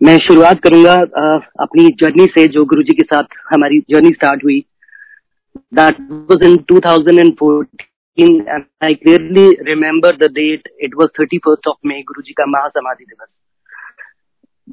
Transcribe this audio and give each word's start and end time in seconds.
मैं 0.00 0.16
शुरुआत 0.18 0.58
करूँगा 0.62 0.92
अपनी 1.62 1.88
जर्नी 2.00 2.24
से 2.30 2.46
जो 2.48 2.64
गुरुजी 2.64 2.94
के 2.94 3.04
साथ 3.04 3.36
हमारी 3.46 3.78
जर्नी 3.90 4.10
स्टार्ट 4.10 4.44
हुई। 4.44 4.58
That 5.72 6.00
was 6.30 6.46
in 6.46 6.56
2014 6.72 7.64
and 8.18 8.50
I 8.84 8.94
clearly 8.94 9.46
remember 9.66 10.16
the 10.16 10.30
date 10.32 10.68
it 10.80 10.94
was 10.96 11.08
31st 11.20 11.68
of 11.68 11.88
May 11.88 12.00
Guruji 12.02 12.32
का 12.32 12.46
महासमाधि 12.48 13.04
दिवस। 13.04 13.28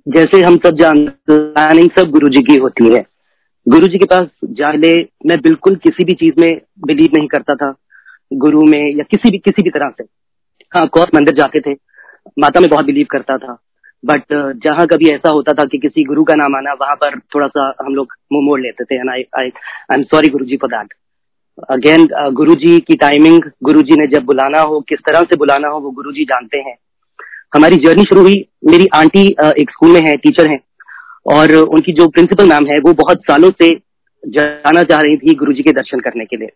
जैसे 0.08 0.42
हम 0.42 0.58
सब 0.58 0.76
जानते 0.78 1.12
प्लानिंग 1.28 1.90
सब 1.98 2.12
गुरुजी 2.12 2.44
की 2.44 2.60
होती 2.60 2.94
है। 2.94 3.06
गुरुजी 3.66 3.98
के 3.98 4.06
पास 4.08 4.28
जाने 4.54 4.96
मैं 5.26 5.38
बिल्कुल 5.42 5.76
किसी 5.84 6.06
भी 6.06 6.14
चीज़ 6.16 6.40
में 6.40 6.62
बिलीव 6.88 7.18
नहीं 7.18 7.28
करता 7.30 7.56
था, 7.56 7.74
गुरु 8.32 8.64
में 8.68 8.82
या 8.90 9.04
किसी 9.12 9.32
भी 9.32 9.38
किसी 9.40 9.64
भी 9.64 9.70
तरह 9.72 9.94
से। 9.98 10.04
हाँ 10.72 10.88
कोर्स 10.90 11.16
मंदिर 11.16 11.36
जाते 11.36 11.60
थे, 11.62 11.74
माता 12.38 12.60
में 12.60 12.70
बहुत 12.70 12.86
बिलीव 12.86 13.08
करता 13.12 13.38
था। 13.38 13.58
बट 14.06 14.22
uh, 14.22 14.52
जहाँ 14.64 14.86
कभी 14.88 15.10
ऐसा 15.10 15.30
होता 15.30 15.54
था 15.54 15.64
कि 15.64 15.78
किसी 15.78 16.04
गुरु 16.04 16.24
का 16.24 16.34
नाम 16.36 16.56
आना 16.56 16.74
वहाँ 16.74 16.96
पर 16.96 17.20
थोड़ा 17.36 17.48
सा 17.48 17.74
हम 17.82 17.96
लोग 17.96 18.14
मुँह 18.32 18.46
मोड़ 18.46 18.60
लेते 18.62 18.84
थे 18.84 18.98
आई 19.12 19.24
I 19.40 19.48
am 19.94 20.04
sorry 20.04 20.28
Guru 20.28 20.46
ji 20.46 20.58
for 20.58 20.70
that 20.70 20.94
again 21.70 22.08
गुरु 22.34 22.56
जी 22.56 22.80
की 22.80 22.96
टाइमिंग 22.96 23.42
गुरु 23.64 23.82
जी 23.82 24.00
ने 24.00 24.08
जब 24.08 24.26
बुलाना 24.26 24.62
हो 24.62 24.80
किस 24.82 25.00
तरह 25.00 25.24
से 25.24 25.36
बुलाना 25.36 25.68
हो 25.68 25.80
वो 25.80 25.92
गुरु 25.92 26.12
जी 26.12 26.24
जानते 26.24 26.58
हैं। 26.58 26.76
हमारी 27.56 27.76
जर्नी 27.76 28.04
शुरू 28.04 28.22
हुई। 28.22 28.46
मेरी 28.66 28.88
आंटी 28.96 29.36
uh, 29.44 29.52
एक 29.52 29.72
स्कूल 29.72 29.90
में 29.90 30.00
है 30.08 30.16
टीचर 30.16 30.50
हैं। 30.52 30.60
और 31.32 31.54
उनकी 31.56 31.94
जो 31.94 32.08
प्रिंसिपल 32.08 32.50
मैम 32.50 32.66
है 32.66 32.78
वो 32.78 32.94
बहुत 32.94 33.22
सालों 33.24 33.50
से 33.62 33.70
जाना 34.24 34.84
चाह 34.84 35.02
रही 35.02 35.18
थी 35.18 35.34
गुरु 35.34 35.54
जी 35.54 35.64
के 35.64 35.72
दर्शन 35.72 36.00
करने 36.00 36.26
के 36.26 36.38
लिए। 36.38 36.50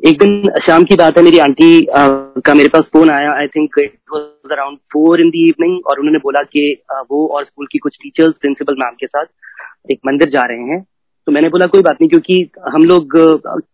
एक 0.00 0.18
दिन 0.18 0.42
शाम 0.66 0.84
की 0.84 0.96
बात 0.96 1.18
है 1.18 1.24
मेरी 1.24 1.38
आंटी 1.38 1.86
का 1.90 2.54
मेरे 2.54 2.68
पास 2.68 2.82
फ़ोन 2.92 3.10
आया। 3.10 3.32
I 3.32 3.46
think 3.46 3.78
it 3.78 3.94
was 4.12 4.22
around 4.52 4.78
four 4.92 5.20
in 5.20 5.28
the 5.30 5.46
evening 5.48 5.86
और 5.86 5.98
उन्होंने 6.00 6.18
बोला 6.18 6.42
कि 6.44 6.62
वो 7.10 7.26
और 7.28 7.44
स्कूल 7.44 7.66
की 7.72 7.78
कुछ 7.78 7.96
टीचर्स 8.02 8.34
प्रिंसिपल 8.40 8.74
मैम 8.78 8.94
के 9.00 9.06
साथ 9.06 9.90
एक 9.90 10.00
मंदिर 10.06 10.28
जा 10.30 10.44
रहे 10.46 10.62
हैं। 10.64 10.82
तो 11.26 11.32
मैंने 11.32 11.48
बोला, 11.48 11.66
कोई 11.66 11.82
बात 11.82 11.96
नहीं, 12.00 12.08
क्योंकि 12.10 12.50
हम 12.74 12.84
लोग 12.84 13.16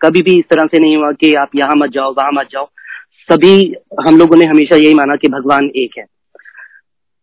कभी 0.03 0.23
भी 0.23 0.39
इस 0.39 0.45
तरह 0.51 0.67
से 0.67 0.79
नहीं 0.79 0.97
हुआ 0.97 1.11
कि 1.15 1.35
आप 1.37 1.51
यहाँ 1.57 1.75
मत 1.77 1.91
जाओ, 1.91 2.13
वहाँ 2.13 2.31
मत 2.35 2.49
जाओ। 2.53 2.69
सभी 3.31 3.75
हम 4.07 4.19
लोगों 4.19 4.37
ने 4.37 4.45
हमेशा 4.47 4.77
यही 4.77 4.95
माना 4.95 5.17
कि 5.17 5.29
भगवान 5.31 5.71
एक 5.77 5.99
है। 5.99 6.05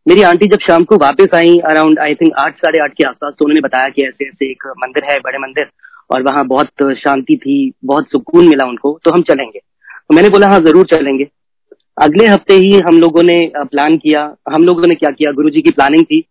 मेरी 0.05 0.21
आंटी 0.23 0.47
जब 0.47 0.59
शाम 0.59 0.83
को 0.83 0.97
वापस 0.97 1.35
आई 1.35 1.57
अराउंड 1.67 1.99
आई 1.99 2.15
थिंक 2.15 2.33
आठ, 2.39 2.55
साढ़े 2.55 2.79
आठ 2.83 2.93
के 2.93 3.03
आसपास 3.03 3.33
तो 3.39 3.45
उन्होंने 3.45 3.61
बताया 3.61 3.89
कि 3.89 4.03
ऐसे 4.03 4.27
ऐसे 4.27 4.51
एक 4.51 4.67
मंदिर 4.77 5.03
है, 5.03 5.19
बड़े 5.19 5.37
मंदिर, 5.39 5.69
और 6.09 6.21
वहाँ 6.23 6.45
बहुत 6.47 6.83
शांति 6.99 7.35
थी, 7.37 7.73
बहुत 7.85 8.09
सुकून 8.11 8.47
मिला 8.49 8.65
उनको 8.65 8.97
तो 9.03 9.11
हम 9.11 9.21
चलेंगे। 9.23 9.59
तो 9.59 10.15
मैंने 10.15 10.29
बोला 10.29 10.47
हाँ 10.47 10.59
ज़रूर 10.61 10.85
चलेंगे। 10.87 11.27
अगले 11.99 12.27
हफ़्ते 12.27 12.53
ही 12.55 12.71
हम 12.81 12.99
लोगों 12.99 13.21
ने 13.23 13.33
प्लान 13.57 13.97
किया। 13.97 14.21
हम 14.53 14.63
लोगों 14.63 14.87
ने 14.87 14.95
क्या 14.95 15.09
किया? 15.11 15.31
गुरु 15.31 15.49
जी 15.49 15.61
की 15.61 15.71
प्लानिंग 15.71 16.03
थी। 16.05 16.21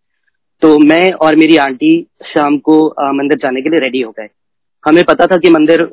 तो 0.62 0.78
मैं 0.80 1.10
और 1.14 1.36
मेरी 1.36 1.56
आंटी 1.58 1.90
शाम 2.26 2.56
को 2.68 2.76
मंदिर 3.14 3.38
जाने 3.38 3.62
के 3.62 3.68
लिए 3.68 3.80
रेडी 3.80 4.00
हो 4.00 4.10
गए। 4.10 4.28
हमें 4.84 5.02
पता 5.04 5.26
था 5.26 5.36
कि 5.36 5.50
मंदिर 5.50 5.84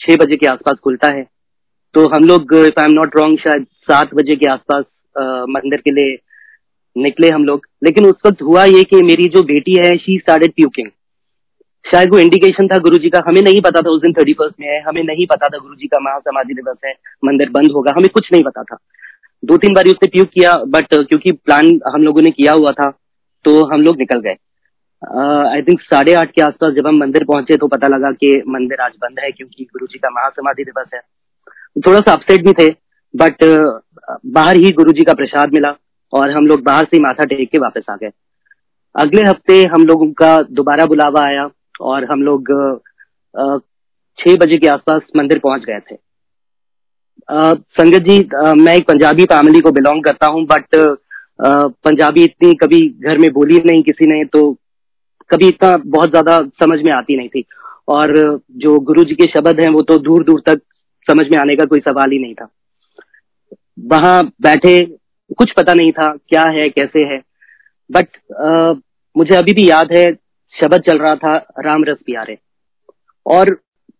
छह 0.00 0.16
बजे 0.16 0.36
के 0.36 0.46
आसपास 0.46 0.78
खुलता 0.84 1.12
है। 1.12 1.22
तो 1.94 2.06
हम 2.08 2.24
लोग 2.24 2.54
if 2.56 2.80
I 2.80 2.86
am 2.86 2.92
not 2.92 3.16
wrong 3.16 3.38
शायद 3.38 3.66
सात 3.90 4.14
बजे 4.14 4.36
के 4.36 4.50
आसपास 4.50 4.84
मंदिर 5.48 5.80
के 5.80 5.90
लिए 5.92 6.16
निकले 6.96 7.28
हम 7.28 7.44
लोग। 7.44 7.66
लेकिन 7.84 8.06
उस 8.06 8.20
वक्त 8.26 8.42
हुआ 8.42 8.64
ये 8.64 8.82
कि 8.82 9.02
मेरी 9.04 9.28
जो 9.28 9.42
बेटी 9.44 9.74
है 9.78 9.96
शी 9.98 10.18
स्टार्टेड 10.18 10.52
प्यूकिंग 10.52 10.88
शायद 11.84 12.12
वो 12.12 12.18
इंडिकेशन 12.18 12.66
था 12.68 12.78
गुरुजी 12.80 13.08
का। 13.10 13.20
हमें 13.26 13.40
नहीं 13.42 13.60
पता 13.62 13.80
था 13.80 13.90
उस 13.90 14.02
दिन 14.02 14.12
थर्टी 14.12 14.32
फ़र्स्ट 14.34 14.60
में 14.60 14.68
है। 14.68 14.80
हमें 14.82 15.02
नहीं 15.04 15.26
पता 15.26 15.48
था 15.48 15.58
गुरुजी 15.58 15.86
का 15.86 15.98
महासमाधि 16.02 16.54
दिवस 16.54 16.76
है। 16.84 16.92
मंदिर 17.24 17.50
बंद 17.50 17.72
होगा। 17.72 17.92
हमें 17.96 18.08
कुछ 18.14 18.28
नहीं 18.32 18.42
पता 18.42 18.62
था। 18.62 18.76
दो 19.44 19.56
तीन 19.58 19.74
बार 19.74 19.88
उसने 19.88 20.08
प्यूक 20.08 20.28
किया 20.30 20.52
बट 20.68 20.94
क्योंकि 21.08 21.32
प्लान 21.34 21.78
हम 21.94 22.02
लोगों 22.02 22.22
ने 22.22 22.30
किया 22.32 22.52
हुआ 22.54 22.70
था 22.72 22.90
तो 23.44 23.52
हम 23.66 23.82
लोग 23.82 23.98
निकल 23.98 24.20
गए। 24.20 24.36
आई 25.48 25.62
थिंक 25.62 25.80
साढ़े 25.82 26.14
आठ 26.16 26.30
के 26.30 26.42
आसपास 26.42 26.72
जब 26.74 26.86
हम 26.86 26.98
मंदिर 26.98 27.24
पहुँचे 27.24 27.56
तो 27.56 27.66
पता 27.68 27.88
लगा 27.88 28.10
कि 28.12 28.30
मंदिर 28.48 28.80
आज 28.80 28.92
बंद 29.02 29.18
है, 29.20 29.30
क्योंकि 29.32 29.64
गुरु 29.64 29.86
जी 29.86 29.98
का 29.98 30.10
महासमाधि 30.10 30.64
दिवस 30.64 30.90
है। 30.94 31.00
थोड़ा 31.76 32.00
सा 32.00 32.12
अपसेट 32.12 32.44
भी 32.46 32.52
थे 32.54 32.68
बट 33.14 33.44
बाहर 34.28 34.56
ही 34.56 34.70
गुरु 34.72 34.92
जी 34.92 35.04
का 35.04 35.12
प्रसाद 35.14 35.52
मिला 35.54 35.74
और 36.12 36.30
हम 36.30 36.46
लोग 36.46 36.62
बाहर 36.64 36.84
से 36.84 37.00
माथा 37.00 37.24
टेक 37.26 37.50
के 37.50 37.58
वापस 37.58 37.90
आ 37.90 37.96
गए। 37.96 38.10
अगले 38.94 39.22
हफ़्ते 39.24 39.60
हम 39.68 39.84
लोगों 39.86 40.10
का 40.14 40.36
दोबारा 40.52 40.86
बुलावा 40.86 41.24
आया 41.24 41.48
और 41.82 42.04
हम 42.04 42.22
लोग 42.22 42.50
छह 44.18 44.36
बजे 44.36 44.56
के 44.56 44.68
आसपास 44.68 45.02
मंदिर 45.16 45.38
पहुँच 45.38 45.64
गए 45.64 45.78
थे। 45.82 45.96
संगत 47.28 48.02
जी 48.02 48.18
मैं 48.56 48.74
एक 48.76 48.86
पंजाबी 48.88 49.24
फैमिली 49.26 49.60
को 49.60 49.70
बिलोंग 49.72 50.02
करता 50.04 50.26
हूँ 50.26 50.44
बट 50.46 50.76
पंजाबी 51.40 52.24
इतनी 52.24 52.52
कभी 52.54 52.80
घर 53.00 53.18
में 53.18 53.30
बोली 53.32 53.60
नहीं 53.66 53.82
किसी 53.82 54.06
ने 54.06 54.24
तो 54.26 54.50
कभी 55.30 55.48
इतना 55.48 55.76
बहुत 55.78 56.10
ज़्यादा 56.10 56.38
समझ 56.62 56.80
में 56.80 56.90
आती 56.92 57.16
नहीं 57.16 57.28
थी। 57.28 57.44
और 57.88 58.12
जो 58.56 58.78
गुरु 58.80 59.04
जी 59.04 59.14
के 59.14 59.26
शब्द 59.28 59.60
हैं, 59.60 59.68
वो 59.68 59.82
तो 59.82 59.98
दूर 60.00 60.24
दूर 60.24 60.42
तक 60.46 60.60
समझ 61.06 61.26
में 61.30 61.38
आने 61.38 61.56
का 61.56 61.64
कोई 61.64 61.80
सवाल 61.80 62.10
ही 62.10 62.18
नहीं 62.18 62.34
था। 62.34 62.48
वहाँ 63.88 64.22
बैठे 64.42 64.78
कुछ 65.38 65.52
पता 65.52 65.74
नहीं 65.74 65.92
था 65.92 66.06
क्या 66.28 66.42
है, 66.50 66.68
कैसे 66.70 67.04
है। 67.04 67.20
बट 67.90 68.06
मुझे 69.16 69.34
अभी 69.36 69.52
भी 69.54 69.68
याद 69.70 69.92
है, 69.92 70.04
शब्द 70.54 70.82
चल 70.82 70.98
रहा 70.98 71.14
था, 71.16 71.36
राम 71.58 71.84
रस 71.84 71.98
प्यारे। 72.06 72.38
और 73.26 73.54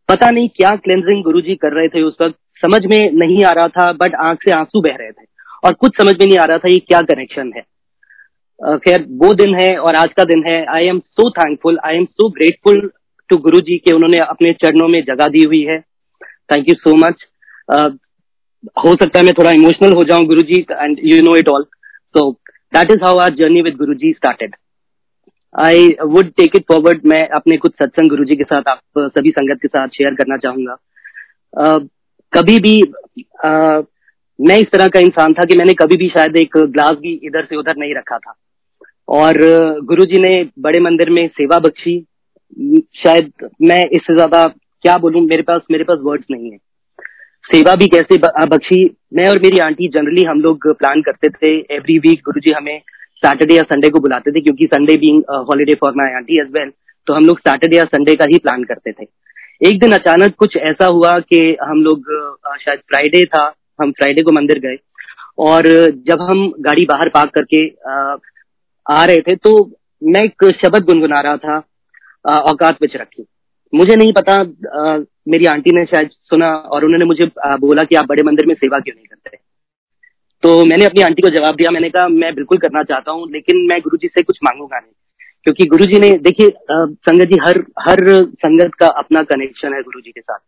पता 0.09 0.31
नहीं 0.31 0.49
क्या 0.57 0.75
क्लेंजिंग 0.77 1.23
गुरुजी 1.25 1.55
कर 1.57 1.73
रहे 1.73 1.89
थे 1.89 2.03
उस 2.03 2.17
वक्त 2.21 2.37
समझ 2.63 2.85
में 2.87 3.11
नहीं 3.13 3.45
आ 3.45 3.53
रहा 3.53 3.69
था 3.69 3.93
बट 3.95 4.15
आँख 4.23 4.43
से 4.45 4.53
आँसू 4.53 4.81
बह 4.81 4.97
रहे 4.99 5.11
थे। 5.11 5.25
और 5.65 5.73
कुछ 5.75 5.97
समझ 5.97 6.13
में 6.13 6.27
नहीं 6.27 6.39
आ 6.39 6.45
रहा 6.45 6.59
था 6.59 6.69
ये 6.69 6.79
क्या 6.79 7.01
कनेक्शन 7.03 7.53
है। 7.57 7.63
खैर 8.79 9.05
वो 9.13 9.33
दिन 9.35 9.55
है 9.55 9.77
और 9.79 9.97
आज 9.97 10.13
का 10.17 10.25
दिन 10.25 10.45
है। 10.47 10.65
I 10.75 10.87
am 10.87 10.99
so 11.01 11.31
thankful 11.33 11.79
I 11.87 11.97
am 11.97 12.05
so 12.05 12.29
grateful 12.31 12.91
to 13.31 13.37
Guru 13.39 13.61
ji 13.61 13.77
के 13.79 13.95
उन्होंने 13.95 14.19
अपने 14.21 14.53
चरणों 14.63 14.89
में 14.89 15.03
जगह 15.05 15.27
दी 15.29 15.43
हुई 15.45 15.63
है। 15.63 15.79
थैंक 16.53 16.69
यू 16.69 16.75
सो 16.79 16.97
मच 16.99 17.25
हो 18.79 18.95
सकता 18.95 19.19
है 19.19 19.25
मैं 19.25 19.33
थोड़ा 19.39 19.51
इमोशनल 19.51 19.93
हो 19.93 20.03
जाऊँ 20.05 20.25
Guru 20.27 20.43
ji 20.43 20.61
and 20.73 21.01
you 21.05 21.21
know 21.23 21.37
it 21.37 21.49
all 21.49 21.65
so 22.15 22.31
that 22.75 22.91
is 22.91 23.05
how 23.05 23.19
our 23.19 23.35
journey 23.35 23.63
with 23.63 23.77
Guru 23.77 23.95
ji 23.95 24.13
started 24.13 24.55
I 25.55 25.89
would 26.05 26.31
take 26.37 26.57
it 26.57 26.65
forward 26.69 27.05
मैं 27.07 27.27
अपने 27.37 27.57
कुछ 27.57 27.73
सत्संग 27.83 28.09
गुरु 28.11 28.25
जी 28.25 28.37
के 28.37 28.45
साथ 28.45 28.69
आप 28.69 28.81
सभी 28.99 29.31
संगत 29.31 29.59
के 29.63 29.69
साथ 29.69 29.89
शेयर 29.89 30.15
करना 30.15 30.37
चाहूँगा। 30.37 30.77
uh, 31.53 31.81
कभी 32.35 32.59
भी 32.61 32.81
uh, 32.81 33.85
मैं 34.39 34.57
इस 34.59 34.71
तरह 34.73 34.89
का 34.89 35.01
इंसान 35.01 35.33
था 35.33 35.45
कि 35.45 35.57
मैंने 35.59 35.75
कभी 35.75 35.97
भी 35.97 36.09
शायद 36.09 36.37
एक 36.37 36.57
ग्लास 36.69 36.97
भी 36.99 37.13
इधर 37.25 37.45
से 37.45 37.57
उधर 37.57 37.77
नहीं 37.79 37.95
रखा 37.95 38.19
था। 38.19 38.35
और 39.09 39.39
गुरु 39.85 40.05
जी 40.05 40.21
ने 40.21 40.33
बड़े 40.61 40.81
मंदिर 40.81 41.11
में 41.11 41.27
सेवा 41.31 41.59
बख्शी। 41.59 41.99
शायद 42.97 43.33
मैं 43.63 43.79
इससे 43.89 44.15
ज़्यादा 44.15 44.47
क्या 44.85 44.97
बोलूँ 44.99 45.23
मेरे 45.23 45.43
पास 45.43 45.61
मेरे 45.71 45.85
पास 45.85 45.99
वर्ड्स 46.03 46.27
नहीं 46.31 46.51
है। 46.51 46.59
सेवा 47.45 47.75
भी 47.77 47.87
कैसे 47.89 48.19
बख्शी? 48.19 48.85
मैं 49.15 49.29
और 49.29 49.39
मेरी 49.39 49.61
आंटी 49.63 49.89
जनरली 49.89 50.23
हम 50.25 50.41
लोग 50.41 50.67
प्लान 50.75 51.03
करते 51.03 51.29
थे। 51.31 51.57
एवरी 51.75 51.99
वीक 51.99 52.21
गुरु 52.25 52.41
जी 52.41 52.53
हमें 52.53 52.79
सैटरडे 53.23 53.55
या 53.55 53.63
संडे 53.65 53.89
को 53.91 54.01
बुलाते 54.01 54.33
थे 54.33 54.41
क्योंकि 54.41 54.67
Sunday 54.67 54.97
being 54.97 55.23
holiday 55.49 55.75
for 55.75 55.93
my 55.97 56.15
aunty 56.15 56.41
as 56.41 56.51
well 56.53 56.71
तो 57.07 57.15
हम 57.15 57.25
लोग 57.25 57.39
सैटरडे 57.41 57.77
या 57.77 57.85
संडे 57.87 58.15
का 58.17 58.25
ही 58.25 58.39
प्लान 58.39 58.65
करते 58.65 58.93
थे। 58.93 59.05
एक 59.65 59.79
दिन 59.81 59.93
अचानक 59.93 60.35
कुछ 60.35 60.57
ऐसा 60.57 60.87
हुआ 60.87 61.19
कि 61.21 61.37
हम 61.63 61.83
लोग 61.83 62.09
शायद 62.61 62.79
फ्राइडे 62.79 63.21
था 63.27 63.43
हम 63.83 63.93
फ्राइडे 63.93 64.23
को 64.23 64.33
मंदिर 64.33 64.59
गए 64.59 64.77
और 65.39 65.67
जब 66.09 66.23
हम 66.23 66.43
गाड़ी 66.61 66.85
बाहर 66.85 67.09
पार्क 67.09 67.31
करके 67.35 67.67
आ 68.87 69.05
रहे 69.05 69.21
थे 69.21 69.37
तो 69.37 69.53
मैं 70.03 70.23
एक 70.23 70.45
शब्द 70.57 70.85
गुनगुना 70.85 71.21
रहा 71.21 71.37
था 71.37 71.57
औकात 72.51 72.83
विच 72.83 72.97
रखी। 72.97 73.25
मुझे 73.73 73.97
नहीं 73.97 74.13
पता 74.13 74.35
आ, 74.81 74.99
मेरी 75.29 75.47
आंटी 75.47 75.73
ने 75.73 75.85
शायद 75.85 76.11
सुना 76.11 76.55
और 76.55 76.85
उन्होंने 76.85 77.05
मुझे 77.05 77.31
आ, 77.45 77.57
बोला 77.57 77.83
कि 77.83 77.95
आप 77.95 78.07
बड़े 78.07 78.23
मंदिर 78.23 78.47
में 78.47 78.55
सेवा 78.55 78.79
क्यों 78.79 78.95
नहीं 78.97 79.07
करते 79.07 79.37
तो 80.43 80.65
मैंने 80.65 80.85
अपनी 80.85 81.03
आंटी 81.03 81.23
को 81.23 81.29
जवाब 81.29 81.57
दिया 81.57 81.71
मैंने 81.71 81.91
कहा 81.91 82.09
मैं 82.09 82.35
बिल्कुल 82.35 82.59
करना 82.59 82.83
चाहता 82.83 83.13
हूँ 83.13 83.31
लेकिन 83.33 83.67
मैं 83.73 83.81
गुरु 83.81 83.97
जी 83.97 84.09
से 84.09 84.23
कुछ 84.23 84.39
मांगूँगा 84.45 84.79
नहीं। 84.79 84.93
क्योंकि 85.47 85.65
गुरु 85.67 85.87
जी 85.87 85.99
ने, 85.99 86.11
देखिए 86.11 86.49
संगत 86.71 87.27
जी, 87.27 87.39
हर 87.43 87.59
हर 87.81 87.99
संगत 88.37 88.75
का 88.75 88.87
अपना 88.99 89.23
कनेक्शन 89.25 89.75
है 89.75 89.81
गुरु 89.83 90.01
जी 90.01 90.11
के 90.11 90.21
साथ। 90.21 90.39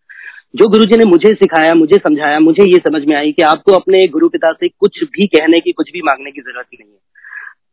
जो 0.57 0.69
गुरु 0.69 0.85
जी 0.85 0.97
ने 0.97 1.05
मुझे 1.05 1.33
सिखाया, 1.35 1.75
मुझे 1.75 1.97
समझाया, 1.99 2.39
मुझे 2.41 2.65
ये 2.65 2.79
समझ 2.81 3.03
में 3.07 3.15
आई 3.17 3.33
कि 3.33 3.43
आपको 3.45 3.73
अपने 3.73 4.07
गुरु 4.09 4.29
पिता 4.29 4.53
से 4.53 4.69
कुछ 4.71 5.03
भी 5.07 5.27
कहने 5.29 5.61
की, 5.61 5.73
कुछ 5.73 5.91
भी 5.93 6.03
मांगने 6.03 6.31
की 6.31 6.41
ज़रूरत 6.41 6.67
ही 6.73 6.79
नहीं 6.81 6.91
है। 6.91 6.99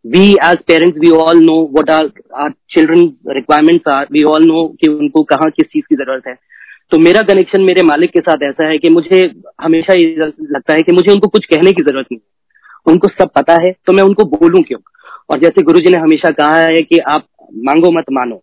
We 0.05 0.31
as 0.45 0.63
parents 0.67 0.97
we 0.99 1.09
all 1.17 1.39
know 1.41 1.59
what 1.77 1.89
are 1.91 2.09
our 2.35 2.49
children 2.71 3.03
requirements 3.29 3.87
are 3.89 4.07
we 4.11 4.23
all 4.31 4.45
know 4.45 4.65
कि 4.81 4.87
उनको 4.89 5.23
कहाँ 5.25 5.49
किस 5.51 5.67
चीज़ 5.67 5.85
की 5.89 5.95
ज़रूरत 5.95 6.27
है। 6.27 6.35
तो 6.91 6.97
मेरा 6.99 7.21
कनेक्शन 7.23 7.61
मेरे 7.61 7.83
मालिक 7.83 8.11
के 8.11 8.19
साथ 8.21 8.43
ऐसा 8.43 8.67
है 8.69 8.77
कि 8.77 8.89
मुझे 8.91 9.19
हमेशा 9.61 9.93
ये 9.93 10.15
लगता 10.17 10.73
है 10.73 10.81
कि 10.81 10.91
मुझे 10.91 11.11
उनको 11.11 11.27
कुछ 11.27 11.45
कहने 11.45 11.71
की 11.71 11.83
ज़रूरत 11.83 12.07
नहीं 12.11 12.19
उनको 12.87 13.07
सब 13.09 13.29
पता 13.35 13.53
है 13.61 13.71
तो 13.87 13.93
मैं 13.93 14.03
उनको 14.03 14.23
बोलूँ 14.29 14.61
क्यों? 14.63 14.79
और 15.29 15.39
जैसे 15.39 15.63
गुरु 15.63 15.79
जी 15.79 15.91
ने 15.91 15.99
हमेशा 15.99 16.31
कहा 16.33 16.57
है 16.57 16.81
कि 16.83 16.97
आप 17.09 17.27
मांगो 17.65 17.91
मत 17.91 18.11
मानो। 18.11 18.41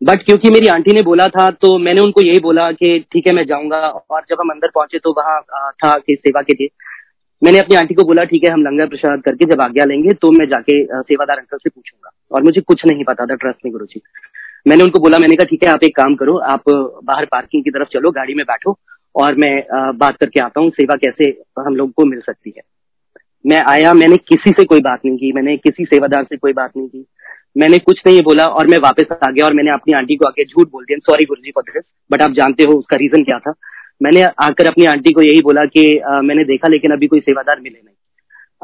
बट 0.00 0.22
क्योंकि 0.24 0.50
मेरी 0.50 0.66
आंटी 0.68 0.92
ने 0.92 1.02
बोला 1.02 1.26
था 1.28 1.50
तो 1.52 1.76
मैंने 1.78 2.00
उनको 2.00 2.22
यही 2.22 2.40
बोला 2.40 2.70
कि 2.72 2.98
ठीक 3.12 3.26
है, 3.26 3.32
मैं 3.34 3.44
जाऊँगा। 3.46 3.78
और 3.78 4.22
जब 4.28 4.40
हम 4.40 4.50
अंदर 4.50 4.70
पहुँचे 4.74 4.98
तो 4.98 5.12
वहाँ 5.12 5.40
था 5.74 5.96
कि 5.98 6.16
सेवा 6.16 6.42
के 6.42 6.52
लिए। 6.52 6.68
मैंने 7.42 7.58
अपनी 7.58 7.76
आंटी 7.76 7.94
को 7.94 8.04
बोला, 8.04 8.24
ठीक 8.24 8.44
है, 8.44 8.50
हम 8.50 8.62
लंगर 8.62 8.86
प्रसाद 8.88 9.22
करके 9.22 9.44
जब 9.46 9.60
आज्ञा 9.60 9.84
लेंगे 9.84 10.14
तो 10.14 10.30
मैं 10.32 10.46
जाके 10.48 10.82
सेवादार 10.84 11.38
अंकल 11.38 11.58
से 11.58 11.70
पूछूँगा। 11.70 12.10
और 12.32 12.42
मुझे 12.42 12.60
कुछ 12.62 12.86
नहीं 12.86 13.04
पता 13.04 13.26
था 13.26 13.34
ट्रस्ट 13.36 13.64
में 13.64 13.72
गुरु 13.72 13.86
जी 13.86 14.00
मैंने 14.66 14.84
उनको 14.84 15.00
बोला, 15.00 15.18
मैंने 15.18 15.36
कहा, 15.36 15.44
ठीक 15.44 15.64
है, 15.64 15.70
आप 15.70 15.84
एक 15.84 15.94
काम 15.96 16.14
करो, 16.16 16.36
आप 16.36 16.62
बाहर 16.70 17.24
पार्किंग 17.24 17.62
की 17.64 17.70
तरफ़ 17.70 17.88
चलो, 17.88 18.10
गाड़ी 18.12 18.34
में 18.34 18.44
बैठो 18.46 18.76
और 19.14 19.34
मैं 19.34 19.52
बात 19.98 20.16
करके 20.16 20.40
आता 20.40 20.60
हूँ, 20.60 20.70
सेवा 20.70 20.96
कैसे 20.96 21.30
हम 21.58 21.76
लोग 21.76 21.92
को 21.92 22.04
मिल 22.04 22.20
सकती 22.20 22.52
है। 22.56 22.62
मैं 23.46 23.60
आया 23.70 23.94
मैंने 23.94 24.16
किसी 24.16 24.50
से 24.50 24.64
कोई 24.64 24.80
बात 24.80 25.00
नहीं 25.04 25.16
की 25.16 25.32
मैंने 25.32 25.56
किसी 25.56 25.84
सेवादार 25.84 26.24
से 26.24 26.36
कोई 26.36 26.52
बात 26.52 26.70
नहीं 26.76 26.88
की। 26.88 27.06
मैंने 27.58 27.78
कुछ 27.78 28.00
नहीं 28.06 28.22
बोला 28.22 28.44
और 28.44 28.66
मैं 28.66 28.78
वापस 28.78 29.04
आ 29.12 29.30
गया 29.30 29.46
और 29.46 29.54
मैंने 29.54 29.70
अपनी 29.70 29.92
आंटी 29.92 30.16
को 30.16 30.26
आके 30.26 30.44
झूठ 30.44 30.68
बोल 30.70 30.84
दिया। 30.84 30.98
सॉरी 30.98 31.24
गुरु 31.24 31.42
जी 31.42 31.52
बट 32.12 32.22
आप 32.22 32.30
जानते 32.30 32.62
हो 32.62 32.72
उसका 32.78 32.96
रीजन 32.96 33.24
क्या 33.24 33.38
था। 33.38 33.54
मैंने 34.02 34.22
आकर 34.22 34.66
अपनी 34.66 34.84
आंटी 34.84 35.12
को 35.12 35.22
यही 35.22 35.42
बोला 35.42 35.64
कि 35.64 35.98
आ, 35.98 36.20
मैंने 36.22 36.44
देखा 36.44 36.68
लेकिन 36.68 36.92
अभी 36.92 37.06
कोई 37.06 37.20
सेवादार 37.20 37.60
मिले 37.60 37.80
नहीं। 37.84 37.94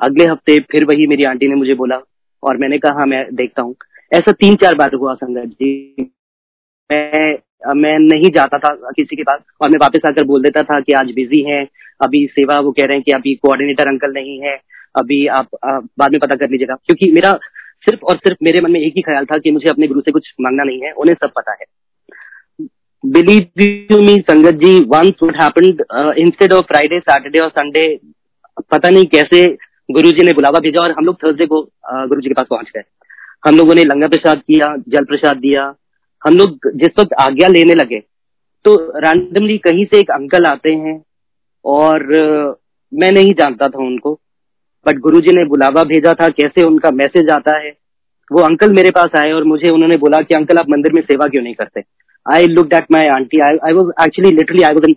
अगले 0.03 0.25
हफ़्ते 0.25 0.59
फिर 0.61 0.85
वही 0.85 1.07
मेरी 1.07 1.25
आंटी 1.25 1.49
ने 1.49 1.55
मुझे 1.55 1.75
बोला 1.75 2.01
और 2.43 2.57
मैंने 2.57 2.79
कहा 2.79 2.99
हाँ 2.99 3.07
मैं 3.07 3.35
देखता 3.35 3.63
हूँ। 3.63 3.75
ऐसा 4.13 4.33
तीन 4.33 4.57
चार 4.57 4.75
बार 4.75 4.95
हुआ 4.95 5.15
संगत 5.15 5.49
जी। 5.49 5.97
मैं 6.93 7.35
मैं 7.75 7.99
नहीं 7.99 8.31
जाता 8.31 8.59
था 8.59 8.75
किसी 8.97 9.17
के 9.17 9.23
पास। 9.23 9.41
और 9.61 9.71
मैं 9.71 9.79
वापस 9.83 10.01
आकर 10.07 10.25
बोल 10.25 10.43
देता 10.43 10.63
था 10.63 10.81
कि 10.81 10.93
आज 10.93 11.11
बिज़ी 11.11 11.43
है। 11.43 11.63
अभी 12.03 12.27
सेवा 12.27 12.59
वो 12.61 12.71
कह 12.73 12.87
रहे 12.87 12.97
हैं 12.97 13.03
कि 13.03 13.13
अभी 13.13 13.35
कोऑर्डिनेटर 13.35 13.89
अंकल 13.89 14.13
नहीं 14.13 14.39
है। 14.41 14.57
अभी 14.97 15.27
आप, 15.27 15.49
बाद 15.99 16.13
में 16.13 16.21
पता 16.21 16.35
कर 16.35 16.51
लीजिएगा। 16.51 16.75
क्योंकि 16.87 17.11
मेरा 17.13 17.33
सिर्फ़ 17.87 18.01
और 18.01 18.17
सिर्फ़ 18.17 18.39
मेरे 18.43 18.61
मन 18.61 18.73
में 18.73 18.81
एक 18.81 18.93
ही 18.97 19.03
ख्याल 19.03 19.25
था 19.25 19.39
कि 19.39 19.51
मुझे 19.51 19.69
अपने 19.69 19.87
गुरु 19.87 20.01
से 20.01 20.11
कुछ 20.11 20.33
मांगना 20.41 20.65
नहीं 20.65 20.81
है 20.83 20.91
उन्हें 20.93 21.15
सब 21.15 21.31
पता 21.37 21.53
है। 21.53 21.65
Believe 23.05 23.63
you 23.93 24.01
me 24.03 24.19
sangat 24.21 24.55
ji 24.55 24.79
once 24.85 25.23
what 25.23 25.37
happened 25.37 25.83
instead 26.19 26.53
of 26.53 26.65
Friday 26.65 27.01
Saturday 27.01 27.39
और 27.39 27.49
संडे 27.49 27.85
पता 28.73 28.91
नहीं 28.91 29.05
कैसे 29.07 29.47
गुरु 29.91 30.11
जी 30.11 30.27
ने 30.27 30.33
बुलावा 30.33 30.61
भेजा 30.61 30.83
और 30.83 30.91
हम 30.91 31.05
लोग 31.05 31.17
थर्सडे 31.17 31.47
को 31.47 31.59
uh, 31.95 32.09
गुरु 32.09 32.21
जी 32.21 32.29
के 32.29 32.35
पास 32.35 32.47
पहुँच 32.51 32.71
गए। 32.77 32.83
हम 33.47 33.57
लोगों 33.57 33.75
ने 33.75 33.85
लंगर 33.85 34.09
प्रसाद 34.09 34.39
किया 34.39 34.75
जल 34.89 35.05
प्रसाद 35.05 35.37
दिया 35.37 35.75
हम 36.25 36.35
लोग 36.35 36.71
जिस 36.77 36.99
वक्त 36.99 37.13
आज्ञा 37.21 37.49
लेने 37.49 37.75
लगे 37.75 37.99
तो 38.65 38.75
रैंडमली 38.99 39.57
कहीं 39.59 39.85
से 39.85 39.99
एक 39.99 40.11
अंकल 40.11 40.45
आते 40.45 40.73
हैं 40.75 41.03
और 41.65 42.07
मैं 42.93 43.11
नहीं 43.13 43.33
जानता 43.33 43.67
था 43.67 43.79
उनको 43.79 44.13
बट 44.87 44.99
गुरुजी 44.99 45.33
ने 45.33 45.45
बुलावा 45.49 45.83
भेजा 45.83 46.13
था 46.13 46.29
कैसे 46.29 46.63
उनका 46.63 46.91
मैसेज 46.91 47.31
आता 47.31 47.57
है। 47.57 47.71
वो 48.33 48.41
अंकल 48.41 48.73
मेरे 48.73 48.91
पास 48.91 49.11
आए 49.21 49.33
और 49.33 49.45
मुझे 49.45 49.69
उन्होंने 49.69 49.97
बोला 49.97 50.19
कि 50.19 50.35
अंकल 50.35 50.59
आप 50.59 50.69
मंदिर 50.71 50.93
में 50.93 51.01
सेवा 51.03 51.27
क्यों 51.27 51.43
नहीं 51.43 51.55
करते? 51.55 51.83
I 52.27 52.47
look 52.47 52.75
at 52.75 52.87
my 52.93 53.09
aunty 53.09 53.39
I 53.39 53.73
was 53.73 53.91
actually 54.05 54.31
literally 54.37 54.63
I 54.63 54.75
was 54.75 54.91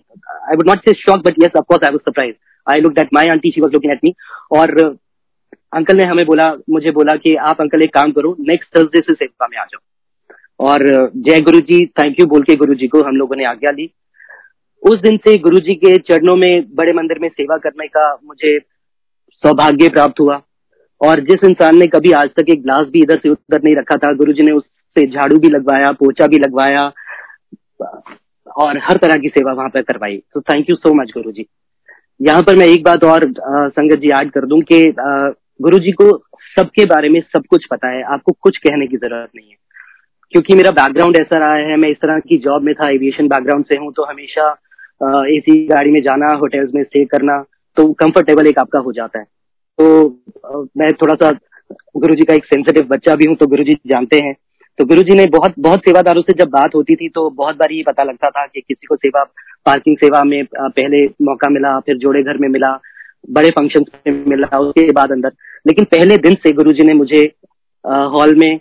I 0.50 0.56
would 0.56 0.68
not 0.68 0.80
say 0.80 0.94
shock 0.94 1.26
but 1.26 1.40
yes 1.40 1.58
of course 1.58 1.86
I 1.86 1.92
was 1.92 2.02
surprise 2.02 2.36
I 2.68 2.82
look 2.82 3.00
at 3.00 3.10
my 3.14 3.28
aunty 3.28 3.52
she 3.52 3.62
was 3.62 3.74
looking 3.74 3.94
at 3.94 4.00
me 4.04 4.14
और 4.52 4.98
uncle 5.74 5.98
ने 5.98 6.04
हमें 6.04 6.26
बोला, 6.26 6.54
मुझे 6.70 6.92
बोला 6.92 7.16
कि, 7.16 7.36
आप 7.36 7.62
uncle 7.62 7.82
एक 7.82 7.94
काम 7.94 8.12
करो 8.12 8.36
नेक्स्ट 8.40 8.78
थर्सडे 8.78 9.00
से 9.00 9.14
सेवा 9.14 9.48
में 9.52 9.58
आ 9.58 9.64
जाओ. 9.64 9.80
और 10.60 10.86
जय 11.18 11.42
गुरु 11.42 11.60
जी 11.62 11.86
थैंक 12.00 12.20
यू 12.20 12.26
बोल 12.28 12.44
के 12.44 12.56
गुरु 12.56 12.76
जी 12.76 12.88
को 12.88 13.02
हम 13.04 13.16
लोगों 13.16 13.36
ने 13.36 13.46
आज्ञा 13.46 13.72
ली 13.72 13.90
उस 14.84 15.00
दिन 15.02 15.18
से 15.18 15.38
गुरु 15.40 15.60
जी 15.60 15.74
के 15.76 15.98
चरणों 16.00 16.36
में, 16.36 16.76
बड़े 16.76 16.94
मंदिर 16.94 17.20
में 17.20 17.28
सेवा 17.30 17.58
करने 17.60 17.88
का 17.88 18.12
मुझे 18.16 18.58
सौभाग्य 19.44 19.90
प्राप्त 19.90 20.20
हुआ। 20.20 20.42
और 21.02 21.20
जिस 21.22 21.44
इंसान 21.46 21.78
ने 21.78 21.88
कभी 21.88 22.12
आज 22.14 22.30
तक 22.38 22.50
एक 22.50 22.62
ग्लास 22.62 22.88
भी 22.92 23.02
इधर 23.02 23.20
से 23.24 23.30
उधर 23.30 23.62
नहीं 23.64 23.76
रखा 23.76 23.96
था 23.98 24.12
गुरु 24.16 24.34
जी 24.34 24.44
ने 24.44 24.52
उससे 24.54 25.06
झाड़ू 25.08 25.38
भी 25.38 25.50
लगवाया, 25.50 25.92
पोचा 25.94 26.28
भी 26.28 26.38
लगवाया, 26.38 26.86
और 28.58 28.78
हर 28.84 28.98
तरह 28.98 29.20
की 29.22 29.30
सेवा 29.30 29.54
वहाँ 29.54 29.70
पर 29.70 29.82
करवाई। 29.84 30.18
तो 30.34 30.42
thank 30.44 30.70
you 30.70 30.76
so 30.76 30.94
much 30.94 31.12
Guru 31.14 31.32
जी 31.32 31.46
यहाँ 32.20 32.44
पर 32.44 32.56
मैं 32.58 32.66
एक 32.68 32.84
बात 32.84 33.04
और 33.06 33.26
संगत 33.72 34.00
जी 34.00 34.10
ऐड 34.20 34.32
कर 34.32 34.46
दूँ 34.46 34.62
कि 34.72 34.84
गुरु 34.98 35.80
जी 35.80 35.92
को 35.94 36.12
सबके 36.56 36.86
बारे 36.86 37.10
में 37.10 37.20
सब 37.22 37.46
कुछ 37.50 37.66
पता 37.72 37.88
है, 37.88 38.02
आपको 38.04 38.32
कुछ 38.34 38.58
कहने 38.60 38.88
की 38.88 38.98
ज़रूरत 38.98 39.30
नहीं 39.36 39.50
है। 39.50 39.56
क्योंकि 40.34 40.56
मेरा 40.56 40.72
बैकग्राउंड 40.74 41.18
ऐसा 41.18 41.40
रहा 41.40 41.56
है, 41.58 41.76
मैं 41.78 41.90
इस 41.90 41.98
तरह 41.98 42.20
की 42.22 42.38
जॉब 42.40 42.64
में 42.64 42.74
था 42.76 42.90
एविएशन 42.92 43.28
बैकग्राउंड 43.28 43.66
से 43.66 43.76
हूँ 43.76 43.92
तो 43.94 44.04
हमेशा 44.06 44.50
एसी 45.30 45.66
गाड़ी 45.68 45.92
में 45.92 46.02
जाना 46.02 46.34
होटल्स 46.38 46.72
में 46.76 46.84
स्टे 46.84 47.04
करना 47.08 47.38
तो 47.78 47.92
कंफर्टेबल 47.96 48.48
एक 48.48 48.60
आपका 48.60 48.80
हो 48.80 48.92
जाता 48.94 49.20
है। 49.20 49.26
तो 49.80 50.08
मैं 50.78 50.92
थोड़ा 50.94 51.16
सा 51.16 51.32
गुरु 51.98 52.16
जी 52.16 52.24
का 52.24 52.34
एक 52.34 52.46
सेंसिटिव 52.46 52.88
बच्चा 52.90 53.16
भी 53.16 53.28
हूँ 53.28 53.36
तो 53.36 53.48
गुरु 53.48 53.64
जी 53.64 53.76
जानते 53.88 54.18
हैं। 54.18 54.34
तो 54.80 54.86
गुरु 54.86 55.04
जी 55.04 55.16
ने 55.16 55.26
बहुत 55.30 55.54
बहुत 55.60 55.80
सेवादारों 55.82 56.22
से 56.22 56.34
जब 56.34 56.50
बात 56.50 56.76
होती 56.76 56.96
थी 56.96 57.10
तो 57.10 57.30
बहुत 57.32 57.56
बार 57.56 57.72
ये 57.74 57.84
पता 57.84 58.04
लगता 58.04 58.30
था 58.30 58.46
कि 58.46 58.62
किसी 58.62 58.88
को 58.88 58.96
सेवा 58.98 59.24
पार्किंग 59.66 59.98
सेवा 59.98 60.24
में 60.24 60.44
पहले 60.56 61.06
मौका 61.26 61.50
मिला, 61.50 61.80
फिर 61.80 61.98
जोड़े 61.98 62.22
घर 62.24 62.38
में 62.38 62.48
मिला, 62.50 62.78
बड़े 63.30 63.50
फ़ंक्शन 63.52 63.86
में 64.08 64.24
मिला, 64.28 64.58
उसके 64.60 64.92
बाद 64.92 65.12
अंदर। 65.12 65.32
लेकिन 65.66 65.86
पहले 65.88 66.18
दिन 66.20 66.36
से 66.36 66.52
गुरु 66.54 66.74
जी 66.74 66.84
ने 66.84 66.94
मुझे 66.96 67.22
हॉल 67.86 68.36
में 68.36 68.60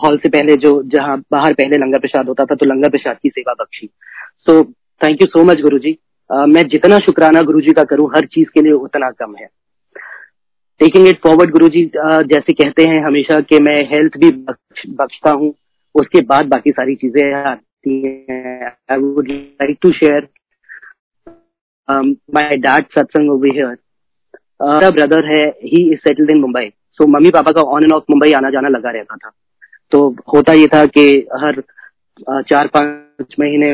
हॉल 0.00 0.18
से 0.18 0.28
पहले 0.28 0.56
जो 0.58 0.70
जहाँ 0.92 1.16
बाहर 1.32 1.52
पहले 1.54 1.76
लंगर 1.78 1.98
प्रसाद 2.00 2.28
होता 2.28 2.44
था 2.44 2.54
तो 2.54 2.66
लंगर 2.66 2.90
प्रसाद 2.90 3.16
की 3.22 3.28
सेवा 3.30 3.52
Bakshi. 3.54 3.86
So 4.38 4.62
thank 5.00 5.22
you 5.22 5.26
so 5.28 5.44
much 5.44 5.60
Guru 5.60 5.78
ji 5.78 5.96
मैं 6.30 6.66
जितना 6.68 6.98
शुक्राना 7.00 7.40
गुरु 7.42 7.60
जी 7.60 7.72
का 7.72 7.84
करूँ, 7.84 8.10
हर 8.10 8.26
चीज़ 8.26 8.48
के 8.54 8.62
लिए 8.62 8.72
उतना 8.74 9.10
कम 9.12 9.34
है। 9.36 9.46
टेकिंग 10.80 11.06
इट 11.08 11.18
फॉरवर्ड 11.22 11.50
गुरु 11.50 11.68
जी 11.68 11.84
जैसे 11.94 12.52
कहते 12.54 12.82
हैं 12.84 13.04
हमेशा 13.04 13.40
कि 13.42 13.58
मैं 13.60 13.80
हेल्थ 13.90 14.16
भी 14.18 14.30
बख्शता 14.30 15.32
हूँ, 15.32 15.52
उसके 15.94 16.20
बाद 16.24 16.46
बाकी 16.48 16.70
सारी 16.70 16.94
चीज़ें 16.96 17.32
आती 17.34 18.00
हैं। 18.30 18.72
I 18.92 18.98
would 18.98 19.28
like 19.28 19.78
to 19.82 19.90
share 19.94 20.28
my 21.88 22.56
dad 22.58 22.84
satsang 22.96 23.30
over 23.30 23.54
here 23.54 23.76
मेरा 24.60 24.90
ब्रदर 24.90 25.24
है 25.26 25.44
he 25.64 25.82
is 25.92 25.98
settled 25.98 26.30
in 26.30 26.40
Mumbai 26.40 26.68
so 26.98 27.06
mummy 27.08 27.30
papa 27.30 27.52
का 27.52 27.62
ऑन 27.74 27.84
एंड 27.84 27.92
ऑफ़ 27.92 28.04
मुंबई 28.10 28.32
आना 28.32 28.50
जाना 28.50 28.68
लगा 28.68 28.90
रहता 28.90 29.16
था। 29.16 29.30
तो 29.92 30.08
होता 30.34 30.52
ये 30.52 30.66
था 30.66 30.84
कि 30.88 31.04
हर 31.40 31.62
चार 32.42 32.66
पाँच 32.66 33.34
महीने 33.40 33.70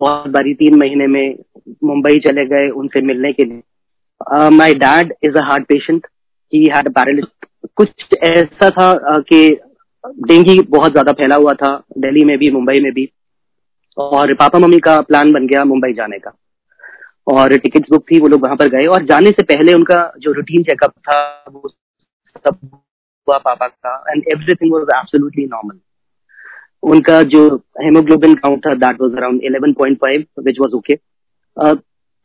बहुत 0.00 0.28
बारी 0.30 0.54
तीन 0.54 0.78
महीने 0.78 1.06
में 1.06 1.36
मुंबई 1.84 2.18
चले 2.20 2.44
गए 2.46 2.68
उनसे 2.80 3.00
मिलने 3.02 3.32
के 3.32 3.44
लिए। 3.44 4.48
My 4.50 4.74
dad 4.76 5.12
is 5.24 5.36
a 5.38 5.44
heart 5.44 5.64
patient 5.64 6.06
he 6.52 6.64
had 6.66 6.88
paralysis 6.90 7.24
कुछ 7.76 8.14
ऐसा 8.24 8.70
था 8.70 8.90
uh, 8.92 9.22
कि 9.22 9.58
डेंगी 10.28 10.58
बहुत 10.70 10.92
ज़्यादा 10.92 11.12
फैला 11.12 11.36
हुआ 11.36 11.52
था 11.54 11.70
दिल्ली 11.98 12.24
में 12.24 12.36
भी 12.38 12.50
मुंबई 12.50 12.80
में 12.82 12.92
भी। 12.92 13.08
और 13.98 14.32
पापा 14.34 14.58
मम्मी 14.58 14.78
का 14.78 15.00
प्लान 15.00 15.32
बन 15.32 15.46
गया 15.46 15.64
मुंबई 15.64 15.92
जाने 15.92 16.18
का। 16.18 16.30
और 17.26 17.56
टिकट्स 17.56 17.90
बुक 17.90 18.02
थी 18.02 18.20
वो 18.20 18.28
लोग 18.28 18.42
वहाँ 18.42 18.56
पर 18.56 18.68
गए 18.68 18.86
और 18.86 19.04
जाने 19.04 19.30
से 19.30 19.42
पहले 19.42 19.74
उनका 19.74 20.12
जो 20.18 20.32
रूटीन 20.32 20.62
चेकअप 20.62 20.90
था 21.08 21.44
वो 21.52 21.68
सब 21.68 22.58
हुआ 23.28 23.38
पापा 23.38 23.66
का 23.66 24.04
and 24.08 24.22
everything 24.28 24.72
was 24.72 24.82
absolutely 24.94 25.44
normal 25.44 25.78
उनका 26.82 27.22
जो 27.22 27.56
हेमोग्लोबिन 27.82 28.34
काउंट 28.34 28.66
था 28.66 28.74
that 28.74 29.00
was 29.00 29.16
around 29.16 29.40
11.5 29.42 30.24
which 30.38 30.56
was 30.60 30.74
okay 30.74 30.94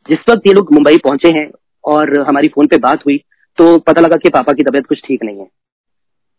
जिस 0.06 0.18
वक्त 0.30 0.46
ये 0.46 0.52
लोग 0.52 0.72
मुंबई 0.72 0.98
पहुँचे 0.98 1.28
हैं 1.28 1.50
और 1.84 2.20
हमारी 2.20 2.48
फ़ोन 2.48 2.66
पे 2.66 2.76
बात 2.78 3.06
हुई 3.06 3.16
तो 3.58 3.78
पता 3.78 4.00
लगा 4.00 4.16
कि 4.16 4.28
पापा 4.28 4.52
की 4.52 4.62
तबीयत 4.62 4.86
कुछ 4.86 5.02
ठीक 5.06 5.24
नहीं 5.24 5.38
है। 5.38 5.46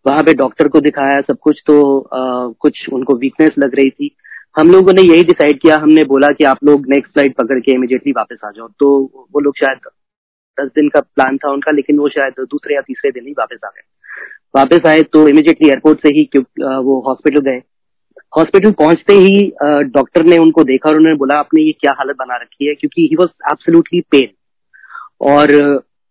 वहाँ 0.05 0.24
पे 0.24 0.34
डॉक्टर 0.34 0.67
को 0.67 0.79
दिखाया 0.79 1.22
सब 1.22 1.38
कुछ 1.41 1.62
तो 1.67 2.00
आ, 2.00 2.51
कुछ 2.60 2.89
उनको 2.93 3.15
वीकनेस 3.15 3.51
लग 3.60 3.75
रही 3.75 3.89
थी। 3.89 4.15
हम 4.55 4.72
लोगों 4.72 4.93
ने 4.93 5.01
यही 5.01 5.24
डिसाइड 5.24 5.60
किया, 5.60 5.75
हमने 5.77 6.03
बोला 6.05 6.27
कि 6.38 6.43
आप 6.45 6.63
लोग 6.63 6.86
नेक्स्ट 6.89 7.13
फ़्लाइट 7.13 7.36
पकड़ 7.36 7.60
के 7.60 7.72
इमीडिएटली 7.72 8.12
वापस 8.12 8.39
आ 8.45 8.50
जाओ। 8.51 8.67
तो 8.79 8.89
वो 9.33 9.39
लोग 9.39 9.57
शायद 9.57 9.77
दस 10.57 10.69
दिन 10.75 10.89
का 10.89 11.00
प्लान 11.01 11.38
था 11.38 11.51
उनका, 11.51 11.72
लेकिन 11.72 12.00
वो 12.00 12.10
शायद 12.10 12.33
दूसरे 12.41 12.75
या 12.75 12.81
तीसरे 12.81 13.12
दिन 13.12 13.27
ही 13.27 13.31
वापस 13.39 13.60
आ 13.65 13.69
गए। 13.69 13.81
वापस 14.55 14.86
आए 14.88 15.03
तो 15.13 15.27
इमीडिएटली 15.27 15.69
एयरपोर्ट 15.69 16.00
से 16.00 16.10
ही 16.10 16.24
वो 16.57 17.00
हॉस्पिटल 17.07 17.39
गए। 17.41 17.62
हॉस्पिटल 18.33 18.72
पहुँचते 18.74 19.13
ही 19.15 19.51
डॉक्टर 19.93 20.24
ने 20.25 20.38
उनको 20.38 20.63
देखा 20.63 20.89
और 20.89 20.95
उन्होंने 20.98 21.17
बोला, 21.17 21.38
आपने 21.39 21.62
ये 21.62 21.72
क्या 21.72 21.93
हालत 21.98 22.15
बना 22.19 22.36
रखी 22.41 22.67
है? 22.67 22.74
क्योंकि 22.75 23.07
ही 23.10 23.15
वॉज़ 23.15 23.29
एब्सोल्युटली 23.51 24.01
पेन 24.12 24.29
और 25.29 25.53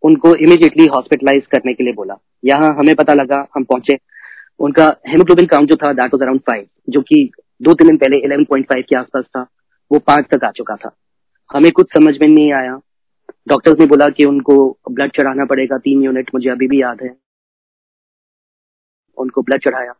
उनको 0.02 0.34
इमीडिएटली 0.36 0.86
हॉस्पिटलाइज 0.94 1.46
करने 1.46 1.74
के 1.74 1.84
लिए 1.84 1.92
बोला। 1.92 2.14
यहाँ 2.44 2.74
हमें 2.78 2.94
पता 2.96 3.12
लगा, 3.14 3.46
हम 3.56 3.64
पहुँचे। 3.64 3.96
उनका 4.60 4.86
हेमोग्लोबिन 5.08 5.46
काउंट 5.46 5.68
जो 5.68 5.76
था 5.76 5.92
दैट 5.92 6.14
वाज 6.14 6.22
अराउंड 6.22 6.40
फाइव 6.40 6.66
जो 6.88 7.00
कि 7.02 7.30
दो 7.62 7.74
तीन 7.74 7.88
दिन 7.88 7.96
पहले 7.96 8.16
इलेवन 8.18 8.44
पॉइंट 8.44 8.66
फाइव 8.66 8.84
के 8.88 8.96
आसपास 8.96 9.24
था 9.26 9.46
वो 9.90 9.98
पाँच 9.98 10.26
तक 10.30 10.44
आ 10.44 10.50
चुका 10.50 10.76
था। 10.76 10.94
हमें 11.50 11.70
कुछ 11.72 11.92
समझ 11.92 12.14
में 12.20 12.28
नहीं 12.28 12.52
आया। 12.52 12.78
डॉक्टर्स 13.48 13.78
ने 13.80 13.86
बोला 13.86 14.08
कि 14.08 14.24
उनको 14.24 14.54
ब्लड 14.90 15.10
चढ़ाना 15.16 15.44
पड़ेगा 15.44 15.78
तीन 15.78 16.02
यूनिट 16.02 16.30
मुझे 16.34 16.50
अभी 16.50 16.66
भी 16.68 16.80
याद 16.82 17.02
है। 17.02 17.14
उनको 19.18 19.42
ब्लड 19.42 19.60
चढ़ाया। 19.60 19.94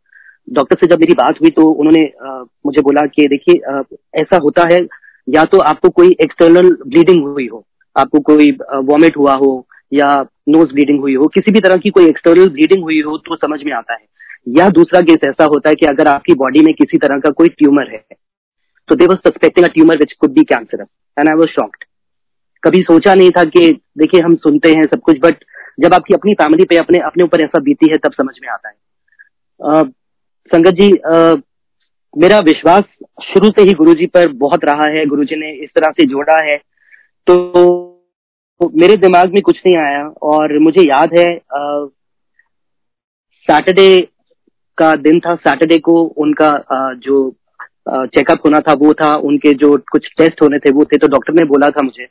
डॉक्टर 0.47 0.75
से 0.75 0.87
जब 0.87 0.99
मेरी 0.99 1.13
बात 1.13 1.39
हुई 1.41 1.49
तो 1.49 1.69
उन्होंने 1.71 2.03
आ, 2.21 2.43
मुझे 2.65 2.81
बोला 2.81 3.05
कि 3.07 3.27
देखिए 3.27 4.21
ऐसा 4.21 4.37
होता 4.43 4.67
है 4.73 4.79
या 5.27 5.43
तो 5.45 5.59
आपको 5.63 5.89
कोई 5.89 6.15
एक्सटर्नल 6.21 6.69
ब्लीडिंग 6.87 7.23
हुई 7.23 7.47
हो 7.47 7.65
आपको 7.95 8.19
कोई 8.21 8.51
वॉमिट 8.83 9.17
हुआ 9.17 9.33
हो 9.35 9.51
या 9.93 10.09
नोज़ 10.49 10.73
ब्लीडिंग 10.73 10.99
हुई 10.99 11.15
हो 11.15 11.27
किसी 11.27 11.51
भी 11.51 11.59
तरह 11.59 11.77
की 11.77 11.89
कोई 11.89 12.07
एक्सटर्नल 12.07 12.49
ब्लीडिंग 12.49 12.83
हुई 12.83 13.01
हो 13.01 13.17
तो 13.17 13.35
समझ 13.35 13.59
में 13.63 13.71
आता 13.73 13.93
है। 13.93 14.05
या 14.47 14.67
दूसरा 14.71 15.01
केस 15.01 15.27
ऐसा 15.27 15.45
होता 15.45 15.69
है 15.69 15.75
कि 15.75 15.85
अगर 15.85 16.07
आपकी 16.07 16.33
बॉडी 16.35 16.61
में 16.61 16.73
किसी 16.73 16.97
तरह 16.97 17.19
का 17.19 17.29
कोई 17.31 17.49
ट्यूमर 17.51 17.91
है 17.91 18.03
तो 18.89 18.95
they 18.95 19.05
was 19.05 19.17
suspecting 19.19 19.65
a 19.65 19.69
tumour 19.73 19.97
which 19.97 20.13
could 20.13 20.31
be 20.33 20.43
cancerous 20.45 20.87
and 21.17 21.29
I 21.29 21.35
was 21.35 21.49
shocked 21.51 21.83
कभी 22.63 22.81
सोचा 22.81 23.13
नहीं 23.13 23.31
था 23.31 23.43
कि, 23.45 23.71
देखिए, 23.97 24.21
हम 24.21 24.35
सुनते 24.37 24.69
हैं 24.69 24.83
सब 24.85 24.99
कुछ 25.01 25.17
बट 25.23 25.43
जब 25.79 25.93
आपकी 25.93 26.13
अपनी 26.13 26.33
फैमिली 26.33 26.65
पे 26.65 26.77
अपने 26.77 26.99
अपने 27.05 27.23
ऊपर 27.23 27.41
ऐसा 27.41 27.59
बीती 27.61 27.89
है, 27.89 27.97
तब 27.97 28.11
समझ 28.13 28.35
में 28.41 28.49
आता 28.49 28.69
है। 28.69 29.83
संगत 30.51 30.73
जी 30.73 30.91
मेरा 32.13 32.39
विश्वास 32.41 32.83
शुरू 33.23 33.49
से 33.49 33.61
ही 33.61 33.73
गुरुजी 33.73 34.05
पर 34.07 34.27
बहुत 34.37 34.65
रहा 34.65 34.87
है, 34.89 35.05
गुरुजी 35.05 35.35
ने 35.35 35.51
इस 35.53 35.69
तरह 35.69 35.91
से 35.91 36.05
जोड़ा 36.07 36.37
है 36.43 36.57
तो 37.27 38.69
मेरे 38.75 38.95
दिमाग 38.97 39.33
में 39.33 39.41
कुछ 39.41 39.61
नहीं 39.65 39.77
आया, 39.77 40.03
और 40.23 40.57
मुझे 40.59 40.81
याद 40.81 41.17
है 41.17 41.27
सैटरडे 43.47 43.87
का 44.77 44.95
दिन 44.97 45.19
था 45.19 45.35
सैटरडे 45.35 45.77
को 45.77 46.01
उनका 46.17 46.49
जो 46.97 47.29
चेकअप 47.89 48.45
होना 48.45 48.59
था, 48.59 48.73
वो 48.73 48.93
था, 48.93 49.13
उनके 49.19 49.51
जो 49.53 49.77
कुछ 49.91 50.07
टेस्ट 50.17 50.41
होने 50.41 50.59
थे, 50.59 50.71
वो 50.71 50.85
थे 50.85 50.97
तो 50.97 51.07
डॉक्टर 51.07 51.33
ने 51.33 51.43
बोला 51.45 51.67
था 51.67 51.81
मुझे 51.83 52.07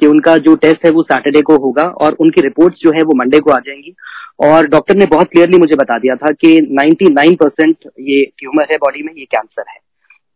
कि 0.00 0.06
उनका 0.06 0.36
जो 0.38 0.54
टेस्ट 0.56 0.84
है 0.86 0.90
वो 0.92 1.02
सैटरडे 1.02 1.40
को 1.40 1.56
होगा 1.56 1.82
और 1.82 2.16
उनकी 2.20 2.40
रिपोर्ट्स 2.40 2.80
जो 2.80 2.90
है 2.90 3.02
वो 3.02 3.14
मंडे 3.16 3.38
को 3.40 3.50
आ 3.50 3.58
जाएँगी। 3.58 3.94
और 4.40 4.66
डॉक्टर 4.66 4.96
ने 4.96 5.06
बहुत 5.06 5.28
क्लियरली 5.32 5.58
मुझे 5.58 5.74
बता 5.74 5.98
दिया 5.98 6.14
था 6.16 6.32
कि 6.32 6.60
99 6.72 7.34
परसेंट 7.34 7.76
ये 8.00 8.24
ट्यूमर 8.38 8.66
है 8.70 8.76
बॉडी 8.76 9.02
में, 9.02 9.12
ये 9.18 9.24
कैंसर 9.24 9.64
है। 9.68 9.78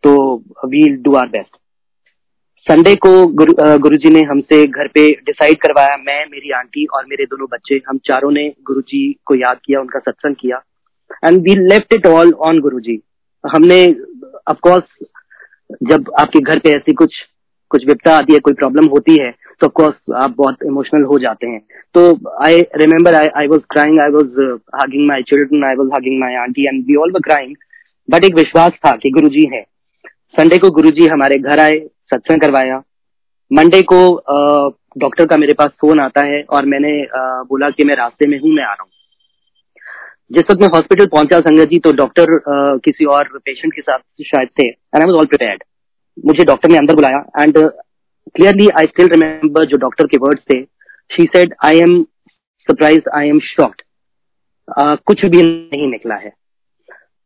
तो 0.03 0.37
we'll 0.67 0.97
do 1.03 1.15
our 1.15 1.27
best 1.29 1.57
Sunday 2.67 2.95
को 2.95 3.11
गुरु 3.35 3.53
गुरुजी 3.79 4.11
ने 4.11 4.21
हमसे 4.21 4.65
घर 4.67 4.89
पे 4.89 5.09
डिसाइड 5.27 5.57
करवाया, 5.57 5.97
मैं, 5.97 6.25
मेरी 6.27 6.51
आंटी 6.51 6.87
और 6.87 7.05
मेरे 7.07 7.25
दोनों 7.25 7.47
बच्चे, 7.53 7.81
हम 7.89 7.99
चारों 8.05 8.31
ने 8.31 8.49
गुरुजी 8.67 9.13
को 9.27 9.35
याद 9.35 9.59
किया, 9.65 9.81
उनका 9.81 9.99
सत्संग 9.99 10.35
किया। 10.41 10.63
And 11.23 11.41
we 11.43 11.55
left 11.63 11.95
it 11.95 12.07
all 12.07 12.33
on 12.43 12.61
Guru 12.61 12.81
ji 12.81 13.01
हमने 13.45 13.85
ऑफकोर्स 14.49 15.07
जब 15.91 16.11
आपके 16.21 16.41
घर 16.41 16.59
पे 16.59 16.77
ऐसी 16.77 16.93
कुछ 16.95 17.15
कुछ 17.71 17.87
विपता 17.87 18.15
आती 18.17 18.33
है, 18.33 18.39
कोई 18.39 18.55
प्रॉब्लम 18.55 18.87
होती 18.89 19.17
है 19.21 19.31
तो 19.61 19.67
ऑफकोर्स 19.67 20.15
आप 20.17 20.35
बहुत 20.37 20.63
इमोशनल 20.67 21.03
हो 21.05 21.19
जाते 21.19 21.47
हैं। 21.47 21.61
तो 21.95 22.03
I 22.45 22.61
remember 22.77 23.15
I 23.15 23.29
I 23.39 23.47
was 23.47 23.61
crying 23.71 24.01
I 24.01 24.11
was 24.13 24.41
hugging 24.77 25.07
my 25.09 25.23
children 25.29 25.65
I 25.65 25.75
was 25.77 25.91
hugging 25.95 26.21
my 26.21 26.35
aunty 26.43 26.67
and 26.69 26.85
we 26.87 26.97
all 26.97 27.13
crying 27.21 27.55
but 28.09 28.25
एक 28.25 28.35
विश्वास 28.35 28.73
था 28.87 28.97
कि 28.97 29.11
गुरु 29.11 29.29
जी 29.31 29.49
है। 29.53 29.63
संडे 30.35 30.59
को 30.59 30.71
गुरु 30.71 30.91
जी 30.91 31.07
हमारे 31.09 31.39
घर 31.39 31.59
आए, 31.59 31.79
सत्संग 32.11 32.41
करवाया। 32.41 32.83
मंडे 33.51 33.81
को 33.83 34.01
डॉक्टर 34.99 35.27
का 35.27 35.37
मेरे 35.37 35.55
पास 35.55 35.71
फ़ोन 35.81 36.01
आता 36.01 36.25
है, 36.27 36.43
और 36.45 36.67
मैंने 36.67 36.93
बोला 37.49 37.71
कि 37.71 37.85
मैं 37.85 37.95
रास्ते 37.97 38.27
में 38.27 38.39
हूँ, 38.41 38.51
मैं 38.51 38.65
आ 38.65 38.73
रहा 38.73 38.83
हूँ। 38.83 38.91
जिस 40.31 40.45
वक्त 40.51 40.61
मैं 40.61 40.69
हॉस्पिटल 40.75 41.07
पहुँचा 41.13 41.39
संगत 41.41 41.69
जी 41.69 41.79
तो 41.85 41.93
डॉक्टर 41.95 42.27
किसी 42.85 43.05
और 43.13 43.29
पेशेंट 43.45 43.73
के 43.75 43.83
साथ 43.83 43.99
शायद 44.25 44.49
थे 44.59 44.67
एंड 44.67 44.99
आई 44.99 45.13
ऑल 45.13 45.27
प्रिपेयर्ड 45.27 45.63
मुझे 46.27 46.45
डॉक्टर 46.45 46.71
ने 46.71 46.77
अंदर 46.79 46.95
बुलाया 46.95 47.19
and 47.39 47.59
clearly 47.59 48.69
I 48.79 48.87
still 48.87 49.09
remember 49.09 49.65
जो 49.67 49.77
डॉक्टर 49.79 50.07
के 50.07 50.17
वर्ड्स 50.19 50.43
थे. 50.45 50.63
She 51.11 51.25
said 51.27 51.55
I 51.65 51.79
am 51.81 52.03
surprise 52.03 53.09
I 53.17 53.29
am 53.29 53.39
shocked 53.45 53.83
कुछ 55.07 55.25
भी 55.27 55.43
नहीं 55.43 55.87
निकला 55.91 56.15
है. 56.17 56.31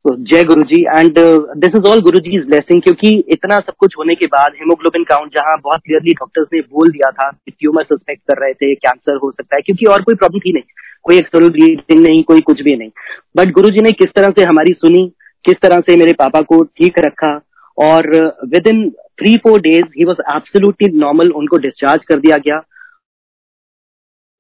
तो 0.05 0.15
जय 0.31 0.43
Guru 0.45 0.63
ji 0.65 0.81
and 0.85 1.19
this 1.59 1.75
is 1.77 1.89
all 1.89 2.01
Guru 2.03 2.19
ji 2.21 2.37
is 2.37 2.47
blessing 2.47 2.81
क्योंकि 2.83 3.11
इतना 3.33 3.59
सब 3.59 3.75
कुछ 3.79 3.95
होने 3.99 4.15
के 4.15 4.27
बाद 4.29 4.57
हेमोग्लोबिन 4.59 5.05
काउंट 5.05 5.35
जहाँ 5.35 5.57
बहुत 5.61 5.81
क्लियरली 5.85 6.13
डॉक्टर्स 6.15 6.49
ने 6.55 6.61
बोल 6.63 6.91
दिया 6.93 7.11
था 7.13 7.31
कि 7.31 7.51
ट्यूमर 7.51 7.85
सस्पेक्ट 7.85 8.23
कर 8.31 8.43
रहे 8.45 8.55
थे 8.55 8.75
कैंसर 8.77 9.17
हो 9.23 9.31
सकता 9.31 9.57
है, 9.57 9.63
क्योंकि 9.63 9.87
और 9.87 10.03
कोई 10.03 10.15
प्रॉब्लम 10.15 10.41
थी 10.41 10.53
नहीं. 10.53 10.63
कोई 11.05 11.17
एक्सटर्नल 11.19 11.51
ब्लीडिंग 11.51 12.03
नहीं, 12.03 12.23
कोई 12.25 12.41
कुछ 12.43 12.61
भी 12.63 12.77
नहीं। 12.77 12.91
बट 13.37 13.51
गुरु 13.53 13.71
जी 13.71 13.81
ने 13.83 13.93
किस 13.93 14.13
तरह 14.17 14.31
से 14.39 14.45
हमारी 14.45 14.73
सुनी, 14.75 15.07
किस 15.45 15.61
तरह 15.63 15.81
से 15.81 15.97
मेरे 15.97 16.13
पापा 16.15 16.41
को 16.43 16.63
ठीक 16.63 16.99
रखा, 16.99 17.41
और 17.79 18.09
within 18.67 18.89
three 18.91 19.37
four 19.39 19.61
days 19.61 19.85
he 19.99 20.05
was 20.05 20.21
absolutely 20.31 20.89
normal 20.99 21.31
उनको 21.33 21.57
डिस्चार्ज 21.59 22.05
कर 22.05 22.21
दिया 22.21 22.37
गया। 22.39 22.63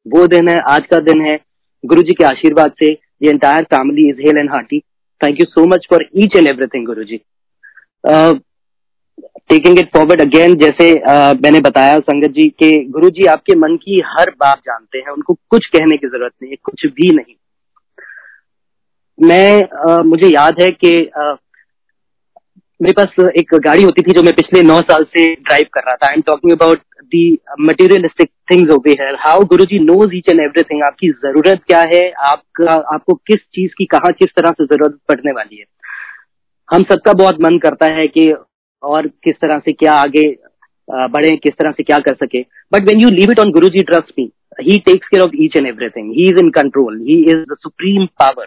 वो 0.06 0.26
दिन 0.26 0.48
है, 0.48 0.58
आज 0.60 0.86
का 0.86 1.00
दिन 1.02 1.20
है 1.22 1.38
गुरु 1.84 2.02
जी 2.02 2.12
के 2.12 2.24
आशीर्वाद 2.24 2.72
से 2.78 2.90
ये 3.22 3.30
entire 3.30 3.64
family 3.66 4.08
is 4.08 4.20
hale 4.20 4.38
and 4.38 4.50
hearty 4.50 4.78
thank 5.20 5.40
you 5.40 5.46
so 5.46 5.64
much 5.66 5.86
for 5.90 6.04
each 6.16 6.36
and 6.36 6.46
everything 6.48 6.86
Guru 6.86 7.04
ji 7.04 7.20
taking 9.48 9.78
it 9.78 9.88
forward 9.96 10.20
again 10.20 10.54
जैसे 10.54 10.90
uh, 10.92 11.42
मैंने 11.44 11.60
बताया 11.60 11.98
संगत 11.98 12.30
जी 12.30 12.48
के 12.62 12.70
गुरु 12.88 13.10
जी 13.10 13.26
आपके 13.26 13.56
मन 13.58 13.76
की 13.76 14.00
हर 14.06 14.30
बात 14.40 14.58
जानते 14.58 14.98
हैं 14.98 15.12
उनको 15.12 15.34
कुछ 15.50 15.66
कहने 15.66 15.96
की 15.96 16.06
ज़रूरत 16.06 16.32
नहीं 16.42 16.50
है 16.50 16.56
कुछ 16.62 16.86
भी 16.86 17.10
नहीं। 17.16 17.34
मैं 19.18 19.60
uh, 19.86 20.04
मुझे 20.04 20.28
याद 20.28 20.60
है 20.60 20.70
कि 20.84 20.90
मेरे 22.80 22.92
पास 22.92 23.24
एक 23.38 23.54
गाड़ी 23.64 23.82
होती 23.82 24.02
थी 24.02 24.12
जो 24.12 24.22
मैं 24.22 24.32
पिछले 24.34 24.62
नौ 24.62 24.80
साल 24.80 25.04
से 25.04 25.24
ड्राइव 25.34 25.66
कर 25.74 25.80
रहा 25.80 25.94
था। 25.94 26.06
I 26.06 26.14
am 26.14 26.22
talking 26.26 26.52
about 26.52 26.78
the 27.04 27.38
materialistic 27.60 28.30
things 28.50 28.70
over 28.70 28.90
here 28.90 29.16
how 29.20 29.44
Guruji 29.44 29.78
knows 29.78 30.14
each 30.16 30.28
and 30.28 30.40
everything 30.40 30.82
आपकी 30.82 31.08
ज़रूरत 31.08 31.60
क्या 31.66 31.80
है? 31.94 32.10
आपका 32.10 32.72
आपको 32.94 33.14
किस 33.14 33.38
चीज़ 33.54 33.70
की 33.78 33.84
कहा 33.84 34.10
किस 34.10 34.34
तरह 34.36 34.50
से 34.50 34.64
ज़रूरत 34.64 34.98
पड़ने 35.08 35.32
वाली 35.32 35.56
है? 35.56 35.64
हम 36.68 36.82
सबका 36.82 37.12
बहुत 37.12 37.40
मन 37.40 37.58
करता 37.58 37.92
है 37.92 38.06
कि 38.08 38.26
और 38.86 39.06
किस 39.24 39.36
तरह 39.40 39.58
से 39.58 39.72
क्या 39.74 39.94
आगे 39.94 40.22
बढ़े, 40.88 41.36
किस 41.36 41.52
तरह 41.52 41.72
से 41.72 41.82
क्या 41.82 41.98
कर 41.98 42.14
सके। 42.14 42.40
But 42.72 42.82
when 42.88 43.00
you 43.00 43.08
leave 43.10 43.30
it 43.32 43.40
on 43.40 43.50
Guru 43.52 43.68
ji 43.68 43.82
trust 43.82 44.12
me 44.18 44.30
he 44.60 44.78
takes 44.86 45.08
care 45.08 45.22
of 45.22 45.30
each 45.44 45.56
and 45.56 45.66
everything 45.66 46.12
he 46.14 46.26
is 46.28 46.38
in 46.38 46.50
control 46.52 46.98
he 47.06 47.14
is 47.22 47.36
the 47.52 47.56
supreme 47.60 48.06
power 48.22 48.46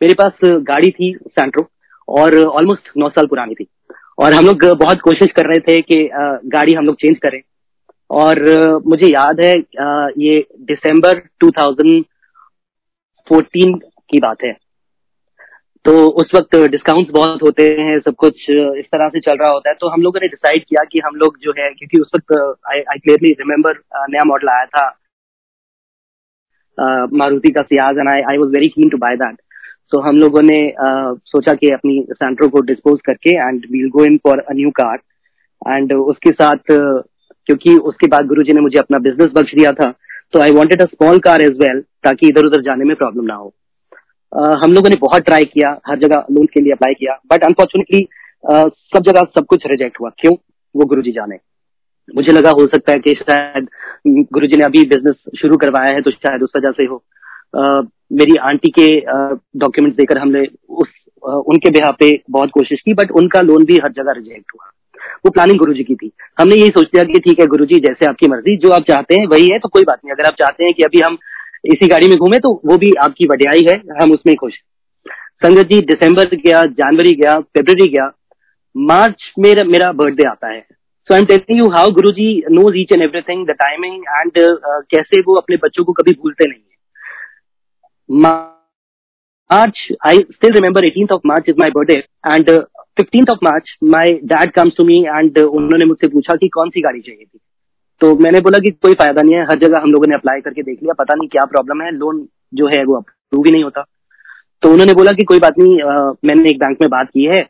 मेरे 0.00 0.14
पास 0.14 0.32
गाड़ी 0.68 0.90
थी 0.90 1.12
सैंट्रो 1.28 1.66
और 2.08 2.36
ऑलमोस्ट 2.38 2.88
नौ 2.98 3.08
साल 3.08 3.26
पुरानी 3.26 3.54
थी। 3.54 3.66
और 4.18 4.32
हम 4.34 4.46
लोग 4.46 4.64
बहुत 4.78 5.00
कोशिश 5.00 5.30
कर 5.36 5.46
रहे 5.46 5.58
थे 5.66 5.80
कि 5.82 6.08
गाड़ी 6.50 6.74
हम 6.74 6.86
लोग 6.86 6.96
चेंज 7.00 7.18
करें। 7.18 7.40
और 8.10 8.40
मुझे 8.86 9.06
याद 9.06 9.40
है 9.40 9.52
ये 10.18 10.46
दिसंबर 10.62 11.18
2014 11.44 13.78
की 14.10 14.18
बात 14.18 14.42
है। 14.44 14.56
तो 15.84 15.92
उस 16.22 16.30
वक्त 16.34 16.56
डिस्काउंट्स 16.70 17.12
बहुत 17.14 17.42
होते 17.42 17.64
हैं 17.78 17.98
सब 18.00 18.14
कुछ 18.14 18.34
इस 18.50 18.86
तरह 18.86 19.08
से 19.08 19.20
चल 19.20 19.36
रहा 19.36 19.50
होता 19.50 19.70
है। 19.70 19.74
तो 19.80 19.88
हम 19.88 20.02
लोगों 20.02 20.20
ने 20.22 20.28
डिसाइड 20.28 20.64
किया 20.64 20.84
कि 20.84 21.00
हम 21.04 21.14
लोग 21.16 21.36
जो 21.42 21.52
है 21.58 21.68
क्योंकि 21.70 22.00
उस 22.00 22.10
वक्त 22.14 22.32
आई 22.70 22.98
क्लियरली 22.98 23.32
रिमेम्बर 23.32 23.78
नया 24.10 24.24
मॉडल 24.24 24.48
आया 24.48 24.64
था। 24.66 24.86
मारुति 27.12 27.52
का 27.52 27.62
Ciaz 27.62 27.98
and 27.98 28.08
I 28.08 28.22
I 28.30 28.38
was 28.38 28.50
very 28.50 28.68
keen 28.68 28.88
to 28.88 28.98
buy 28.98 29.16
that 29.16 29.36
तो 29.92 30.00
हम 30.00 30.16
लोगों 30.16 30.42
ने 30.42 30.58
uh, 30.70 31.18
सोचा 31.26 31.54
कि 31.54 31.70
अपनी 31.70 31.94
सेंट्रो 32.12 32.48
को 32.48 32.60
डिस्पोज 32.60 33.00
करके 33.06 33.34
and 33.36 33.64
we'll 33.72 33.88
go 33.88 34.04
in 34.04 34.16
for 34.16 34.38
a 34.38 34.52
new 34.52 34.70
car 34.70 34.98
and 35.66 35.92
उसके 35.92 36.30
साथ 36.32 36.70
क्योंकि 36.70 37.76
उसके 37.90 38.06
बाद 38.06 38.26
गुरु 38.26 38.42
ने 38.54 38.60
मुझे 38.60 38.78
अपना 38.78 38.98
बिज़नेस 38.98 39.32
बख्श 39.34 39.54
दिया 39.54 39.72
था 39.72 39.90
तो 40.32 40.40
I 40.40 40.52
wanted 40.52 40.82
a 40.82 40.84
small 40.84 41.18
car 41.18 41.42
as 41.42 41.58
well 41.60 41.80
ताकि 42.04 42.28
इधर 42.28 42.46
उधर 42.46 42.62
जाने 42.62 42.84
में 42.84 42.94
प्रॉब्लम 42.96 43.24
ना 43.24 43.34
हो। 43.34 43.52
हम 44.32 44.72
लोगों 44.72 44.90
ने 44.90 44.96
बहुत 45.00 45.22
ट्राई 45.22 45.44
किया, 45.44 45.70
हर 45.88 45.98
जगह 45.98 46.24
लोन 46.32 46.46
के 46.46 46.60
लिए 46.60 46.72
अप्लाई 46.72 46.94
किया 46.94 47.18
बट 47.32 47.44
अनफॉर्चुनेटली 47.44 48.06
सब 48.44 49.02
जगह 49.02 49.22
सब 49.34 49.46
कुछ 49.46 49.66
रिजेक्ट 49.66 50.00
हुआ। 50.00 50.10
क्यों? 50.18 50.34
वो 50.74 50.84
गुरु 50.86 51.02
जाने। 51.04 51.36
मुझे 52.08 52.32
लगा 52.32 52.50
हो 52.50 52.66
सकता 52.66 52.92
है 52.92 52.98
कि 52.98 53.14
शायद 53.14 53.66
गुरु 54.06 54.46
ने 54.48 54.64
अभी 54.64 54.82
बिज़नेस 54.88 55.40
शुरू 55.40 55.56
करवाया 55.56 55.94
है 55.94 56.00
तो 56.02 56.10
शायद 56.10 56.42
उस 56.42 56.52
वजह 56.56 56.72
से 56.72 56.84
हो। 56.84 57.02
मेरी 58.12 58.36
आंटी 58.42 58.70
के 58.78 58.86
डॉक्यूमेंट्स 59.58 59.96
देकर 59.96 60.18
हमने 60.18 60.46
उस 60.78 60.88
उनके 61.22 61.70
बिहार 61.70 61.92
पे 62.00 62.10
बहुत 62.30 62.50
कोशिश 62.50 62.80
की 62.80 62.94
बट 62.94 63.10
उनका 63.12 63.40
लोन 63.40 63.64
भी 63.64 63.74
हर 63.84 63.92
जगह 63.92 64.12
रिजेक्ट 64.12 64.52
हुआ। 64.54 64.70
वो 65.24 65.30
प्लानिंग 65.30 65.58
गुरुजी 65.58 65.84
की 65.84 65.94
थी। 65.94 66.10
हमने 66.40 66.56
यही 66.56 66.68
सोच 66.68 66.86
लिया 66.86 67.04
कि 67.04 67.18
ठीक 67.20 67.40
है, 67.40 67.46
गुरुजी 67.46 67.78
जैसे 67.78 68.06
आपकी 68.06 68.28
मर्ज़ी, 68.28 68.56
जो 68.56 68.70
आप 68.70 68.82
चाहते 68.82 69.14
हैं 69.14 69.26
वही 69.26 69.48
है 69.52 69.58
तो 69.58 69.68
कोई 69.68 69.82
बात 69.82 69.98
नहीं। 70.04 70.14
अगर 70.14 70.26
आप 70.26 70.34
चाहते 70.34 70.64
हैं 70.64 70.74
कि 70.74 70.82
अभी 70.82 71.00
हम 71.00 71.18
इसी 71.64 71.86
गाड़ी 71.88 72.08
में 72.08 72.16
घूमे 72.16 72.38
तो 72.38 72.50
वो 72.66 72.76
भी 72.78 72.92
आपकी 73.00 73.26
बढ़ियाई 73.26 73.66
है 73.70 73.76
हम 74.02 74.12
उसमें 74.12 74.34
खुश 74.36 74.52
संगत 75.44 75.66
जी 75.66 75.80
दिसंबर 75.80 76.24
गया 76.36 76.62
जनवरी 76.80 77.12
गया 77.12 77.38
फेब्रवरी 77.40 77.88
गया 77.90 78.10
मार्च 78.76 79.32
में 79.38 79.54
मेरा 79.64 79.92
बर्थडे 79.92 80.28
आता 80.28 80.48
है। 80.48 80.60
So 80.60 81.14
I 81.14 81.20
am 81.20 81.26
telling 81.26 81.58
you 81.58 81.68
how 81.70 81.90
Guru 81.90 82.10
ji 82.12 82.26
knows 82.50 82.76
each 82.76 82.92
and 82.92 83.02
everything 83.02 83.46
the 83.46 83.50
timing 83.62 83.94
and 83.94 84.32
कैसे 84.90 85.20
वो 85.20 85.34
अपने 85.34 85.56
बच्चों 85.56 85.84
को 85.84 85.92
कभी 85.92 86.12
भूलते 86.12 86.48
नहीं 86.48 86.62
I 90.06 90.14
still 90.34 90.52
remember 90.54 90.80
18th 90.82 91.12
of 91.14 91.24
March 91.28 91.48
is 91.48 91.56
my 91.58 91.68
birthday 91.76 91.96
and 92.32 92.50
uh, 92.50 92.58
15th 93.00 93.30
of 93.34 93.40
March 93.42 93.70
my 93.94 94.02
dad 94.32 94.52
comes 94.58 94.74
to 94.74 94.84
me 94.84 94.98
and 95.14 95.38
uh, 95.38 95.46
उन्होंने 95.58 95.86
मुझसे 95.86 96.08
पूछा 96.08 96.36
कि 96.36 96.48
कौन 96.48 96.70
सी 96.70 96.80
गाड़ी 96.80 97.00
चाहिए 97.00 97.24
थी। 97.24 97.40
तो 98.00 98.14
मैंने 98.16 98.40
बोला 98.40 98.58
कि 98.58 98.70
कोई 98.72 98.94
फ़ायदा 98.94 99.22
नहीं 99.22 99.34
है 99.34 99.44
हर 99.46 99.58
जगह 99.58 99.78
हम 99.78 99.92
लोगों 99.92 100.06
ने 100.06 100.14
अप्लाई 100.14 100.40
करके 100.40 100.62
देख 100.62 100.82
लिया 100.82 100.94
पता 100.98 101.14
नहीं 101.14 101.28
क्या 101.28 101.44
प्रॉब्लम 101.46 101.82
है 101.82 101.90
लोन 101.92 102.26
जो 102.54 102.66
है 102.68 102.84
वो 102.84 102.96
अप्रूव 102.96 103.44
ही 103.46 103.50
नहीं 103.52 103.64
होता। 103.64 103.84
तो 104.62 104.70
उन्होंने 104.70 104.94
बोला 104.94 105.12
कि 105.12 105.24
कोई 105.24 105.38
बात 105.38 105.58
नहीं 105.58 105.80
आ, 105.82 106.12
मैंने 106.24 106.50
एक 106.50 106.58
बैंक 106.58 106.76
में 106.80 106.88
बात 106.90 107.08
की 107.08 107.24
है 107.26 107.42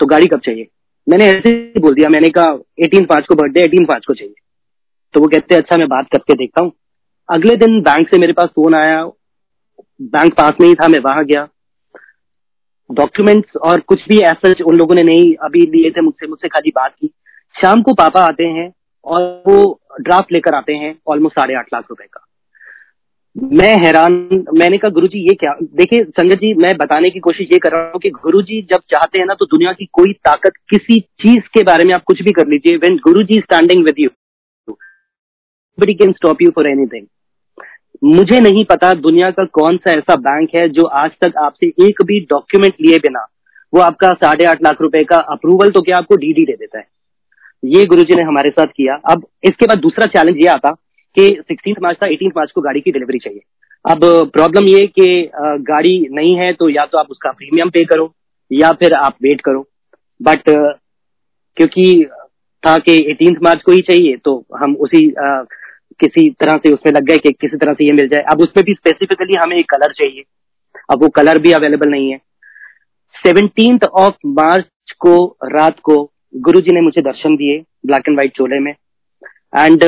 तो 0.00 0.06
गाड़ी 0.06 0.26
कब 0.26 0.40
चाहिए? 0.40 0.66
मैंने 1.06 1.26
ऐसे 1.28 1.48
ही 1.48 1.80
बोल 1.80 1.94
दिया 1.94 2.08
मैंने 2.08 2.28
कहा 2.28 2.56
एटीन 2.84 3.04
पाँच 3.04 3.26
को 3.26 3.34
बर्थडे 3.34 3.60
एटीन 3.60 3.84
पाँच 3.84 4.04
को 4.06 4.14
चाहिए। 4.14 4.34
तो 5.14 5.20
वो 5.20 5.26
कहते 5.28 5.54
अच्छा 5.54 5.76
मैं 5.76 5.88
बात 5.88 6.08
करके 6.12 6.34
देखता 6.34 6.64
हूँ। 6.64 6.72
अगले 7.28 7.56
दिन 7.56 7.80
बैंक 7.80 8.08
से 8.08 8.18
मेरे 8.18 8.32
पास 8.32 8.48
फ़ोन 8.54 8.74
आया 8.74 9.04
बैंक 10.00 10.34
पास 10.34 10.54
में 10.60 10.66
ही 10.68 10.74
था 10.74 10.88
मैं 10.88 10.98
वहाँ 11.00 11.24
गया। 11.24 11.46
डॉक्यूमेंट्स 12.90 13.56
और 13.56 13.80
कुछ 13.80 14.04
भी 14.08 14.18
ऐसा 14.20 14.52
उन 14.64 14.76
लोगों 14.76 14.94
ने 14.94 15.02
नहीं 15.02 15.34
अभी 15.44 15.60
लिए 15.72 15.90
थे 15.90 16.00
मुझसे 16.00 16.26
मुझसे 16.26 16.48
खाली 16.48 16.70
बात 16.70 16.94
की। 16.94 17.10
शाम 17.54 17.82
को 17.82 17.94
पापा 17.94 18.20
आते 18.20 18.44
हैं 18.48 18.72
और 19.06 19.22
वो 19.46 19.80
ड्राफ्ट 20.00 20.32
लेकर 20.32 20.54
आते 20.54 20.74
हैं 20.74 20.94
ऑलमोस्ट 21.08 21.34
साढ़े 21.34 21.54
आठ 21.54 21.66
लाख 21.74 21.84
रुपए 21.90 22.04
का। 22.04 22.26
मैं 23.36 23.74
हैरान, 23.84 24.12
मैंने 24.54 24.78
कहा, 24.78 24.90
गुरुजी, 24.90 25.18
ये 25.18 25.34
क्या? 25.34 25.52
देखिए 25.62 26.04
संगत 26.04 26.36
जी, 26.36 26.52
मैं 26.54 26.76
बताने 26.76 27.10
की 27.10 27.20
कोशिश 27.20 27.48
ये 27.52 27.58
कर 27.58 27.72
रहा 27.72 27.90
हूँ 27.92 28.00
कि 28.00 28.10
गुरुजी 28.10 28.60
जब 28.62 28.80
चाहते 28.90 29.18
हैं 29.18 29.26
ना 29.26 29.34
तो 29.34 29.46
दुनिया 29.46 29.72
की 29.72 29.86
कोई 29.92 30.12
ताकत 30.12 30.52
किसी 30.70 31.00
चीज़ 31.00 31.48
के 31.54 31.62
बारे 31.62 31.84
में 31.84 31.94
आप 31.94 32.02
कुछ 32.06 32.22
भी 32.22 32.32
कर 32.32 32.46
लीजिए 32.46 32.76
when 32.76 32.96
Guru 32.96 33.22
ji 33.22 33.40
standing 33.40 33.84
with 33.84 33.94
you 33.98 34.10
buddy 35.78 35.94
can 35.94 36.12
stop 36.12 36.42
you 36.42 36.50
for 36.50 36.68
anything 36.68 37.06
मुझे 38.04 38.40
नहीं 38.40 38.64
पता 38.64 38.92
दुनिया 38.92 39.30
का 39.30 39.44
कौन 39.44 39.76
सा 39.76 39.90
ऐसा 39.90 40.16
बैंक 40.16 40.48
है 40.54 40.68
जो 40.68 40.84
आज 40.84 41.10
तक 41.20 41.36
आपसे 41.38 41.66
एक 41.66 42.02
भी 42.02 42.20
डॉक्यूमेंट 42.20 42.74
लिए 42.80 42.98
बिना 42.98 43.26
वो 43.74 43.80
आपका 43.80 44.12
साढ़े 44.14 44.44
आठ 44.44 44.62
लाख 44.62 44.80
रुपए 44.80 45.04
का 45.04 45.16
अप्रूवल 45.16 45.70
तो 45.70 45.82
क्या 45.82 45.96
आपको 45.96 46.16
डीडी 46.16 46.44
दे 46.44 46.52
देता 46.52 46.78
है? 46.78 46.84
ये 47.64 47.84
गुरुजी 47.86 48.14
ने 48.14 48.22
हमारे 48.22 48.50
साथ 48.50 48.66
किया। 48.66 48.94
अब 49.10 49.26
इसके 49.44 49.66
बाद 49.66 49.78
दूसरा 49.78 50.06
चैलेंज 50.08 50.38
ये 50.38 50.48
आता 50.48 50.70
कि 51.16 51.28
सिक्सटीन 51.40 51.76
मार्च 51.82 51.98
था 52.02 52.06
एटीन 52.06 52.32
मार्च 52.36 52.50
को 52.50 52.60
गाड़ी 52.60 52.80
की 52.80 52.92
डिलीवरी 52.92 53.18
चाहिए। 53.18 53.40
अब 53.84 54.00
प्रॉब्लम 54.32 54.68
ये 54.68 54.86
कि 54.88 55.30
गाड़ी 55.62 55.98
नहीं 56.12 56.34
है 56.36 56.52
तो 56.52 56.68
या 56.68 56.84
तो 56.86 56.98
आप 56.98 57.06
उसका 57.10 57.30
प्रीमियम 57.32 57.70
पे 57.70 57.84
करो 57.84 58.12
या 58.50 58.72
फिर 58.72 58.92
आप 58.94 59.16
वेट 59.22 59.40
करो। 59.40 59.66
बट 60.20 60.42
क्योंकि 61.56 62.06
था 62.62 62.76
कि 62.78 62.94
एटीन 63.10 63.36
मार्च 63.42 63.62
को 63.62 63.72
ही 63.72 63.80
चाहिए 63.82 64.16
तो 64.16 64.44
हम 64.56 64.74
उसी 64.76 65.08
आ, 65.10 65.42
किसी 66.00 66.28
तरह 66.40 66.56
से 66.56 66.72
उसमें 66.72 66.92
लग 66.92 67.04
गए 67.04 67.16
कि 67.18 67.32
किसी 67.32 67.56
तरह 67.56 67.72
से 67.72 67.84
ये 67.84 67.92
मिल 67.92 68.08
जाए। 68.08 68.22
अब 68.32 68.40
उसमें 68.40 68.64
भी 68.64 68.74
स्पेसिफिकली 68.74 69.38
हमें 69.40 69.56
एक 69.56 69.68
कलर 69.70 69.92
चाहिए। 69.92 70.22
अब 70.90 71.02
वो 71.02 71.08
कलर 71.16 71.38
भी 71.38 71.52
अवेलेबल 71.52 71.90
नहीं 71.90 72.10
है। 72.12 72.18
सेवनटीन 73.14 73.78
ऑफ़ 73.94 74.14
मार्च 74.26 74.92
को 75.00 75.14
रात 75.44 75.78
को 75.80 76.02
गुरुजी 76.34 76.74
ने 76.74 76.80
मुझे 76.80 77.02
दर्शन 77.02 77.36
दिए 77.36 77.58
ब्लैक 77.86 78.08
एंड 78.08 78.16
व्हाइट 78.16 78.32
चोले 78.36 78.58
में। 78.60 78.70
एंड 78.70 79.84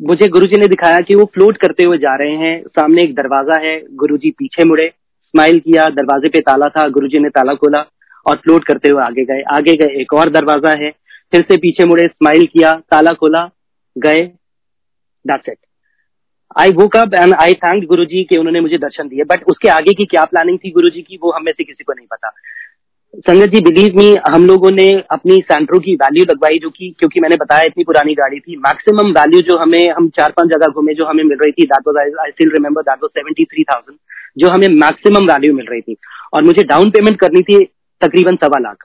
मुझे 0.00 0.28
गुरुजी 0.28 0.60
ने 0.60 0.66
दिखाया 0.66 1.00
कि 1.00 1.14
वो 1.14 1.24
फ्लोट 1.34 1.56
करते 1.56 1.82
हुए 1.82 1.98
जा 1.98 2.14
रहे 2.16 2.36
हैं। 2.36 2.62
सामने 2.68 3.02
एक 3.02 3.14
दरवाज़ा 3.14 3.58
है, 3.60 3.80
गुरुजी 3.92 4.30
पीछे 4.30 4.64
मुड़े 4.64 4.88
स्माइल 4.88 5.58
किया, 5.60 5.84
दरवाजे 5.90 6.28
पे 6.28 6.40
ताला 6.40 6.68
था, 6.68 6.88
गुरुजी 6.88 7.18
ने 7.18 7.28
ताला 7.30 7.54
खोला 7.54 7.84
और 8.26 8.36
फ्लोट 8.36 8.64
करते 8.64 8.90
हुए 8.90 9.02
आगे 9.02 9.24
गए। 9.24 9.42
आगे 9.52 9.74
गए, 9.76 10.00
एक 10.00 10.14
और 10.14 10.30
दरवाज़ा 10.30 10.70
है, 10.78 10.90
फिर 11.32 11.42
से 11.42 11.56
पीछे 11.56 11.84
मुड़े 11.84 12.06
स्माइल 12.08 12.44
किया, 12.46 12.72
ताला 12.90 13.12
खोला, 13.12 13.44
गए। 13.96 14.24
दैट्स 15.24 15.48
इट 15.48 15.58
आई 16.56 16.70
वो 16.70 16.84
अप 16.98 17.14
एंड 17.14 17.34
आई 17.34 17.52
थैंक 17.54 17.84
गुरु 17.84 18.04
जी 18.04 18.22
के 18.24 18.38
उन्होंने 18.38 18.60
मुझे 18.60 18.78
दर्शन 18.78 19.08
दिए 19.08 19.24
बट 19.24 19.44
उसके 19.44 19.68
आगे 19.68 19.92
की 19.92 20.04
क्या 20.04 20.24
प्लानिंग 20.24 20.58
थी 20.58 20.70
गुरु 20.70 20.88
जी 20.88 21.02
की, 21.02 21.16
वो 21.16 21.32
हमें 21.32 21.52
से 21.52 21.64
किसी 21.64 21.84
को 21.84 21.92
नहीं 21.92 22.06
पता। 22.06 22.28
संगत 23.16 23.48
जी 23.48 23.60
बिलीव 23.60 23.96
मी 23.96 24.04
हम 24.26 24.46
लोगों 24.46 24.70
ने 24.70 24.88
अपनी 25.12 25.34
सैंट्रो 25.42 25.78
की 25.80 25.94
वैल्यू 25.96 26.24
लगवाई 26.24 26.58
जो 26.58 26.70
कि, 26.70 26.88
क्योंकि 26.98 27.20
मैंने 27.20 27.36
बताया 27.36 27.62
इतनी 27.62 27.84
पुरानी 27.84 28.14
गाड़ी 28.14 28.38
थी। 28.40 28.56
मैक्सिमम 28.58 29.10
वैल्यू 29.10 29.40
जो 29.40 29.58
हमें, 29.58 29.90
हम 29.90 30.08
चार 30.16 30.32
पाँच 30.36 30.48
जगह 30.48 30.72
घूमे 30.72 30.94
जो 30.94 31.04
हमें 31.06 31.22
मिल 31.24 31.38
रही 31.42 31.52
थी 31.52 31.66
that 31.66 31.88
was 31.88 31.96
I 31.96 32.30
still 32.30 32.50
remember 32.52 32.82
that 32.82 32.98
was 33.02 33.10
seventy 33.10 33.44
three 33.44 33.64
thousand 33.64 33.98
जो 34.36 34.48
हमें 34.48 34.68
मैक्सिमम 34.70 35.30
वैल्यू 35.32 35.54
मिल 35.54 35.66
रही 35.70 35.80
थी। 35.80 35.96
और 36.32 36.44
मुझे 36.44 36.62
डाउन 36.64 36.90
पेमेंट 36.90 37.18
करनी 37.20 37.42
थी 37.42 37.62
तकरीबन 38.00 38.36
सवा 38.36 38.58
लाख। 38.60 38.84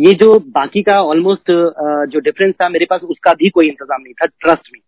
ये 0.00 0.12
जो 0.14 0.38
बाकी 0.54 0.82
का 0.82 1.00
ऑलमोस्ट 1.04 1.50
जो 2.10 2.20
डिफरेंस 2.20 2.54
था 2.54 2.68
मेरे 2.68 2.86
पास, 2.90 3.00
उसका 3.02 3.32
भी 3.32 3.48
कोई 3.50 3.68
इंतज़ाम 3.68 4.02
नहीं 4.02 4.14
था 4.14 4.26
ट्रस्ट 4.26 4.70
में 4.72 4.80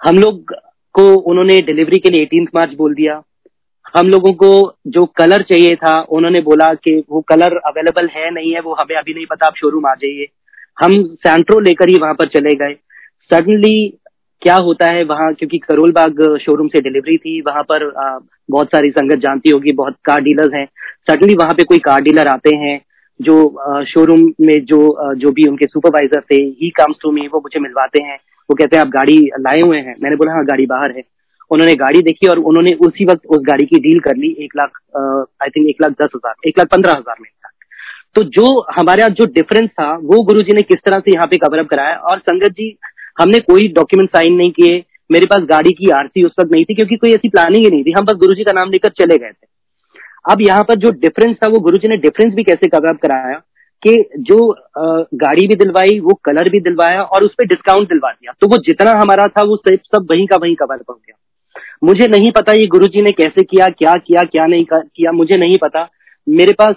हम 0.00 0.18
लोग 0.18 0.54
को 0.94 1.12
उन्होंने 1.30 1.60
डिलीवरी 1.62 1.98
के 1.98 2.10
लिए 2.10 2.22
एटीन 2.22 2.48
मार्च 2.54 2.74
बोल 2.76 2.94
दिया। 2.94 3.22
हम 3.94 4.08
लोगों 4.08 4.32
को 4.34 4.50
जो 4.86 5.04
कलर 5.16 5.42
चाहिए 5.42 5.74
था 5.76 5.94
उन्होंने 6.10 6.40
बोला 6.40 6.72
कि 6.74 6.92
वो 7.10 7.20
कलर 7.28 7.56
अवेलेबल 7.66 8.08
है 8.16 8.30
नहीं 8.34 8.52
है 8.54 8.60
वो 8.60 8.74
हमें 8.74 8.96
अभी 8.96 9.14
नहीं 9.14 9.26
पता 9.26 9.46
आप 9.46 9.54
शोरूम 9.56 9.86
आ 9.86 9.94
जाइए। 9.94 10.26
हम 10.78 11.02
सैंट्रो 11.16 11.58
लेकर 11.60 11.88
ही 11.88 11.96
वहाँ 12.02 12.14
पर 12.14 12.26
चले 12.28 12.54
गए। 12.56 12.74
सडनली 13.30 13.88
क्या 14.42 14.56
होता 14.56 14.86
है 14.86 15.04
वहाँ 15.04 15.32
क्योंकि 15.34 15.58
करोल 15.58 15.92
बाग 15.92 16.20
शोरूम 16.40 16.68
से 16.68 16.80
डिलीवरी 16.80 17.16
थी 17.18 17.40
वहाँ 17.40 17.62
पर 17.62 17.86
आ, 17.98 18.18
बहुत 18.50 18.66
सारी 18.66 18.90
संगत 18.90 19.18
जानती 19.18 19.50
होगी 19.50 19.72
बहुत 19.72 19.96
कार 20.04 20.20
डीलर्स 20.20 20.54
हैं। 20.54 20.66
सडनली 21.10 21.34
वहाँ 21.34 21.54
पे 21.54 21.64
कोई 21.64 21.78
कार 21.84 22.00
डीलर 22.02 22.28
आते 22.28 22.56
हैं 22.56 22.80
जो 23.20 23.36
शोरूम 23.84 24.20
में 24.40 24.54
जो 24.64 24.80
जो 25.16 25.30
भी 25.32 25.48
उनके 25.50 25.66
सुपरवाइजर 25.66 26.20
थे 26.30 26.42
ही 26.60 26.70
कम्स 26.70 26.96
टू 27.02 27.10
मी 27.12 27.26
वो 27.34 27.40
मुझे 27.40 27.60
मिलवाते 27.60 28.02
हैं। 28.02 28.16
वो 28.50 28.54
कहते 28.54 28.76
हैं 28.76 28.84
आप 28.84 28.90
गाड़ी 28.90 29.18
लाए 29.40 29.60
हुए 29.60 29.78
हैं? 29.78 29.94
मैंने 30.02 30.16
बोला 30.16 30.32
हाँ 30.32 30.44
गाड़ी 30.44 30.66
बाहर 30.66 30.96
है। 30.96 31.02
उन्होंने 31.50 31.74
गाड़ी 31.76 32.00
देखी 32.02 32.28
और 32.28 32.38
उन्होंने 32.40 32.74
उसी 32.86 33.04
वक्त 33.06 33.26
उस 33.26 33.42
गाड़ी 33.44 33.66
की 33.66 33.80
डील 33.80 34.00
कर 34.00 34.16
ली 34.16 34.36
एक 34.40 34.56
लाख 34.56 34.78
आई 35.42 35.48
थिंक 35.48 35.68
एक 35.68 35.82
लाख 35.82 35.92
दस 35.92 36.10
हज़ार, 36.14 36.34
एक 36.46 36.58
लाख 36.58 36.68
पंद्रह 36.68 36.92
हज़ार 36.92 37.16
में 37.20 37.30
तो 38.16 38.22
जो 38.26 38.44
हमारे 38.74 39.00
यहाँ 39.00 39.10
जो 39.12 39.24
डिफरेंस 39.32 39.68
था, 39.70 39.92
वो 39.94 40.22
गुरु 40.24 40.40
जी 40.42 40.52
ने 40.52 40.62
किस 40.62 40.78
तरह 40.84 41.00
से 41.00 41.12
यहाँ 41.12 41.26
पे 41.26 41.36
कवर 41.38 41.58
अप 41.58 41.66
कराया 41.68 41.96
और 42.02 42.18
संगत 42.20 42.52
जी, 42.52 42.76
हमने 43.16 43.38
कोई 43.40 43.66
डॉक्यूमेंट 43.72 44.08
साइन 44.10 44.34
नहीं 44.34 44.50
किए, 44.52 44.82
मेरे 45.10 45.26
पास 45.26 45.42
गाड़ी 45.50 45.72
की 45.72 45.90
आरसी 45.92 46.24
उस 46.24 46.34
वक्त 46.40 46.52
नहीं 46.52 46.64
थी 46.64 46.74
क्योंकि 46.74 46.96
कोई 46.96 47.10
ऐसी 47.14 47.28
प्लानिंग 47.28 47.64
ही 47.64 47.70
नहीं 47.70 47.84
थी, 47.84 47.92
हम 47.92 48.04
बस 48.04 48.16
गुरु 48.16 48.34
जी 48.34 48.44
का 48.44 48.52
नाम 48.52 48.70
लेकर 48.70 48.90
चले 49.00 49.18
गए 49.18 49.30
थे। 49.30 49.46
अब 50.24 50.40
यहाँ 50.42 50.64
पर 50.64 50.74
जो 50.76 50.90
डिफरेंस 50.98 51.36
था, 51.36 51.48
वो 51.48 51.60
गुरु 51.60 51.78
जी 51.78 51.88
ने 51.88 51.96
डिफरेंस 51.98 52.34
भी 52.34 52.44
कैसे 52.44 52.68
कवर 52.68 52.90
अप 52.90 53.00
कराया 53.02 53.40
कि 53.82 53.96
जो 54.22 54.38
गाड़ी 55.16 55.46
भी 55.46 55.54
दिलवाई, 55.56 55.98
वो 56.00 56.14
कलर 56.24 56.50
भी 56.50 56.60
दिलवाया 56.60 57.02
और 57.02 57.24
उस 57.24 57.34
पर 57.38 57.46
डिस्काउंट 57.46 57.88
दिलवा 57.88 58.10
दिया। 58.12 58.32
तो 58.40 58.48
वो 58.48 58.62
जितना 58.66 58.98
हमारा 59.00 59.26
था, 59.28 59.44
वो 59.44 59.56
सब 59.58 59.78
सब 59.86 60.06
वहीं 60.10 60.26
का 60.26 60.36
वहीं 60.36 60.54
कवर 60.56 60.82
हो 60.88 60.94
गया। 60.94 61.16
मुझे 61.82 62.06
नहीं 62.08 62.30
पता 62.32 62.52
ये 62.52 62.66
गुरुजी 62.68 63.02
ने 63.02 63.10
कैसे 63.12 63.42
किया 63.44 63.68
क्या 63.72 63.94
किया 63.96 64.22
क्या 64.26 64.46
नहीं 64.46 64.64
किया 64.70 65.12
मुझे 65.12 65.36
नहीं 65.36 65.56
पता। 65.62 65.88
मेरे 66.26 66.52
पास 66.52 66.74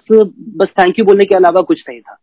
बस 0.58 0.68
थैंक 0.80 1.00
यू 1.00 1.06
बोलने 1.06 1.26
के 1.26 1.36
अलावा 1.36 1.62
कुछ 1.64 1.84
नहीं 1.90 2.00
था। 2.02 2.18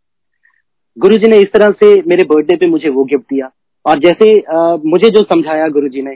गुरुजी 0.97 1.27
ने 1.27 1.37
इस 1.39 1.51
तरह 1.53 1.71
से 1.79 1.93
मेरे 2.07 2.23
बर्थडे 2.25 2.55
पे 2.55 2.67
मुझे 2.67 2.89
वो 2.89 3.03
गिफ्ट 3.05 3.23
दिया। 3.23 3.51
और 3.85 3.99
जैसे 3.99 4.31
आ, 4.31 4.75
मुझे 4.85 5.09
जो 5.09 5.23
समझाया 5.23 5.67
गुरुजी 5.69 6.01
ने 6.01 6.15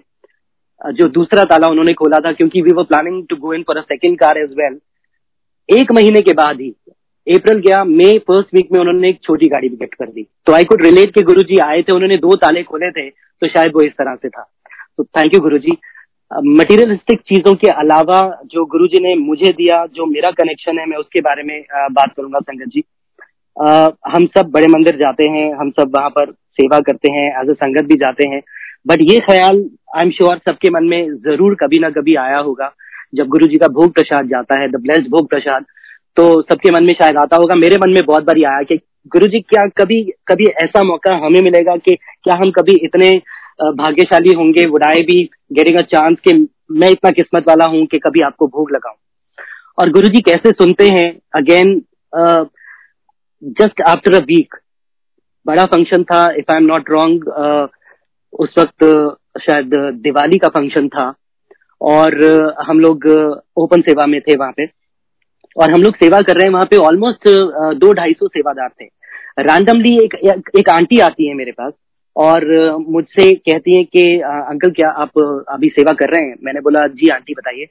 जो 0.81 1.07
दूसरा 1.09 1.43
ताला 1.45 1.69
उन्होंने 1.71 1.93
खोला 1.93 2.17
था 2.19 2.31
क्योंकि 2.33 2.61
we 2.61 2.71
were 2.71 2.83
planning 2.85 3.25
to 3.27 3.35
go 3.37 3.53
in 3.53 3.61
for 3.67 3.77
a 3.77 3.81
second 3.83 4.17
car 4.19 4.37
as 4.37 4.49
well 4.57 4.79
एक 5.69 5.91
महीने 5.91 6.21
के 6.21 6.33
बाद 6.33 6.61
ही 6.61 6.69
अप्रैल 7.27 7.59
गया 7.59 7.83
मई 7.85 8.17
फ़र्स्ट 8.27 8.53
वीक 8.55 8.71
में 8.71 8.79
उन्होंने 8.79 9.09
एक 9.09 9.19
छोटी 9.23 9.47
गाड़ी 9.49 9.69
भी 9.69 9.75
गिफ्ट 9.75 9.93
कर 9.95 10.09
दी। 10.09 10.27
तो 10.47 10.53
आई 10.53 10.63
कुड 10.63 10.85
रिलेट 10.85 11.13
के 11.13 11.21
गुरु 11.23 11.43
जी 11.43 11.57
आए 11.63 11.81
थे 11.81 11.93
उन्होंने 11.93 12.15
दो 12.17 12.35
ताले 12.37 12.63
खोले 12.63 12.89
थे 12.91 13.09
तो 13.09 13.47
शायद 13.47 13.71
वो 13.75 13.81
इस 13.81 13.91
तरह 13.93 14.15
से 14.15 14.29
था। 14.29 14.43
तो 14.97 15.03
thank 15.03 15.35
you 15.35 15.41
Guru 15.41 15.57
ji 15.59 15.77
materialistic 16.31 17.19
चीज़ों 17.21 17.53
के 17.55 17.67
अलावा 17.71 18.19
जो 18.51 18.65
गुरु 18.67 18.87
जी 18.87 18.99
ने 18.99 19.13
मुझे 19.17 19.51
दिया 19.53 19.85
जो 19.95 20.05
मेरा 20.07 20.29
कनेक्शन 20.33 20.79
है 20.79 20.85
मैं 20.85 20.97
उसके 20.97 21.21
बारे 21.21 21.43
में 21.43 21.59
बात 21.91 22.13
करूँगा 22.17 22.39
संगत 22.41 22.69
जी। 22.69 22.83
आ, 23.57 23.89
हम 24.07 24.25
सब 24.27 24.49
बड़े 24.51 24.67
मंदिर 24.69 24.95
जाते 24.97 25.23
हैं 25.29 25.53
हम 25.55 25.69
सब 25.71 25.91
वहाँ 25.95 26.09
पर 26.11 26.31
सेवा 26.31 26.79
करते 26.81 27.11
हैं 27.11 27.27
एज 27.41 27.49
ए 27.49 27.53
संगत 27.55 27.85
भी 27.85 27.95
जाते 27.97 28.27
हैं। 28.29 28.41
बट 28.87 29.01
ये 29.03 29.19
ख्याल 29.21 29.63
आई 29.97 30.03
एम 30.03 30.11
श्योर 30.11 30.37
सबके 30.45 30.69
मन 30.69 30.83
में 30.85 31.13
ज़रूर 31.19 31.55
कभी 31.55 31.79
ना 31.79 31.89
कभी 31.91 32.15
आया 32.17 32.37
होगा। 32.39 32.71
जब 33.15 33.27
गुरु 33.29 33.47
जी 33.47 33.57
का 33.57 33.67
भोग 33.69 33.93
प्रसाद 33.93 34.27
जाता 34.29 34.59
है 34.61 34.67
द 34.69 34.81
ब्लेस्ड 34.81 35.09
भोग 35.11 35.29
प्रसाद 35.29 35.65
तो 36.17 36.25
सबके 36.43 36.71
मन 36.71 36.83
में 36.83 36.93
शायद 36.93 37.17
आता 37.17 37.37
होगा। 37.37 37.55
मेरे 37.57 37.77
मन 37.77 37.89
में 37.89 38.03
बहुत 38.05 38.23
बार 38.23 38.43
आया 38.45 38.63
कि 38.63 38.79
गुरु 39.11 39.27
जी 39.27 39.39
क्या 39.41 39.65
कभी 39.77 40.01
कभी 40.27 40.45
ऐसा 40.63 40.83
मौका 40.85 41.15
हमें 41.25 41.41
मिलेगा 41.41 41.75
कि 41.77 41.95
क्या 41.95 42.35
हम 42.35 42.51
कभी 42.51 42.75
इतने 42.85 43.11
भाग्यशाली 43.59 44.33
होंगे 44.37 44.65
would 44.67 44.83
I 44.83 45.01
be 45.03 45.23
getting 45.53 45.77
a 45.77 45.81
chance 45.87 46.17
कि 46.27 46.33
मैं 46.73 46.89
इतना 46.91 47.11
किस्मत 47.11 47.47
वाला 47.47 47.65
हूँ 47.65 47.85
कि 47.85 47.99
कभी 47.99 48.21
आपको 48.23 48.47
भोग 48.47 48.71
लगाऊँ। 48.71 48.95
और 49.77 49.91
गुरु 49.91 50.09
जी 50.09 50.21
कैसे 50.21 50.51
सुनते 50.53 50.87
हैं? 50.87 51.09
Again 51.35 51.73
just 53.59 53.81
after 53.81 54.15
a 54.15 54.19
week 54.25 54.55
बड़ा 55.45 55.65
फ़ंक्शन 55.65 56.03
था 56.03 56.23
if 56.33 56.51
I 56.51 56.57
am 56.57 56.65
not 56.65 56.89
wrong 56.89 57.25
उस 58.33 58.53
वक्त 58.57 58.83
शायद 59.41 59.75
दिवाली 60.03 60.37
का 60.37 60.47
फ़ंक्शन 60.49 60.87
था 60.89 61.13
और 61.81 62.15
हम 62.67 62.79
लोग 62.79 63.07
ओपन 63.57 63.81
सेवा 63.81 64.05
में 64.07 64.19
थे 64.21 64.35
वहाँ 64.37 64.51
पे। 64.57 64.65
और 65.57 65.71
हम 65.71 65.81
लोग 65.83 65.95
सेवा 65.95 66.19
कर 66.21 66.35
रहे 66.35 66.45
हैं 66.45 66.53
वहाँ 66.53 66.65
पे 66.65 66.77
ऑलमोस्ट 66.79 67.27
दो 67.77 67.91
ढाई 67.93 68.13
सौ 68.13 68.27
सेवादार 68.27 68.69
थे। 68.71 68.85
रैंडमली 69.39 69.95
एक, 69.97 70.13
एक 70.57 70.69
आंटी 70.69 70.99
आती 71.01 71.27
है 71.27 71.33
मेरे 71.35 71.51
पास 71.51 71.73
और 72.15 72.45
मुझसे 72.79 73.31
कहती 73.31 73.75
है 73.75 73.83
कि 73.85 74.01
अंकल 74.21 74.71
क्या 74.71 74.89
आप 75.01 75.19
अभी 75.49 75.69
सेवा 75.69 75.93
कर 75.93 76.09
रहे 76.09 76.25
हैं? 76.25 76.35
मैंने 76.43 76.61
बोला, 76.61 76.85
जी 76.87 77.09
आंटी, 77.09 77.33
बताइए। 77.33 77.65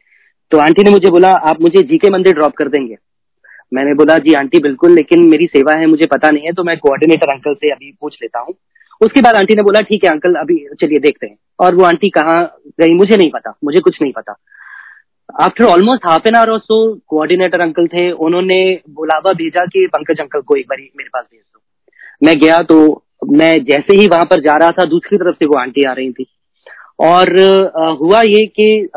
तो 0.53 0.59
आंटी 0.59 0.83
ने 0.85 0.91
मुझे 0.91 1.11
बोला, 1.11 1.29
आप 1.29 1.61
मुझे 1.61 1.83
जी 1.83 1.99
के 1.99 2.11
मंदिर 2.11 2.35
ड्रॉप 2.35 2.55
कर 2.55 2.69
देंगे। 2.69 2.97
मैंने 3.73 3.95
बोला, 3.95 4.17
जी 4.19 4.35
आंटी, 4.35 4.59
बिल्कुल, 4.59 4.91
लेकिन 4.93 5.27
मेरी 5.27 5.47
सेवा 5.47 5.75
है, 5.75 5.87
मुझे 5.87 6.07
पता 6.07 6.31
नहीं 6.31 6.45
है 6.45 6.53
तो 6.53 6.65
मैं 6.65 6.77
कोऑर्डिनेटर 6.79 7.31
अंकल 7.31 7.55
से 7.55 7.71
अभी 7.71 7.93
पूछ 8.01 8.17
लेता 8.23 8.39
हूँ। 8.39 8.55
उसके 9.01 9.21
बाद 9.21 9.35
आंटी 9.35 9.55
ने 9.55 9.63
बोला, 9.63 9.81
ठीक 9.81 10.05
है 10.05 10.11
अंकल, 10.11 10.35
अभी 10.35 10.57
चलिए 10.81 10.99
देखते 10.99 11.27
हैं। 11.27 11.37
और 11.61 11.75
वो 11.75 11.85
आंटी 11.85 12.11
कहाँ 12.11 12.41
गई, 12.81 12.95
मुझे 12.95 13.17
नहीं 13.17 13.31
पता, 13.31 13.55
मुझे 13.65 13.81
कुछ 13.81 14.01
नहीं 14.03 14.13
पता। 14.13 14.37
After 15.41 15.65
almost 15.65 16.07
half 16.07 16.29
an 16.29 16.35
hour 16.35 16.51
और 16.51 16.59
सो 16.59 16.77
कोऑर्डिनेटर 17.09 17.61
अंकल 17.61 17.87
थे, 17.87 18.11
उन्होंने 18.13 18.81
बुलावा 18.91 19.33
भेजा 19.33 19.65
कि 19.67 19.87
पंकज 19.87 20.21
अंकल 20.21 20.41
को 20.41 20.57
एक 20.57 20.67
बार 20.69 20.79
मेरे 20.79 21.09
पास 21.09 21.25
भेज 21.25 21.41
दो। 21.41 21.61
मैं 22.23 22.39
गया 22.41 22.59
तो 22.63 22.79
मैं 23.23 23.53
जैसे 23.65 23.97
ही 23.97 24.07
वहाँ 24.09 24.25
पर 24.25 24.41
जा 24.43 24.57
रहा 24.57 24.71
था 24.71 24.85
दूसरी 24.87 25.19
तरफ़ 25.19 25.37
से 25.37 25.47
वो 25.47 25.59
आंटी 25.59 25.85
आ 25.89 25.93
रही 25.93 26.11
थी। 26.13 26.27
और 27.01 27.39
आ, 27.77 27.89
हुआ 28.01 28.21
ये 28.23 28.47
कि 28.61 28.89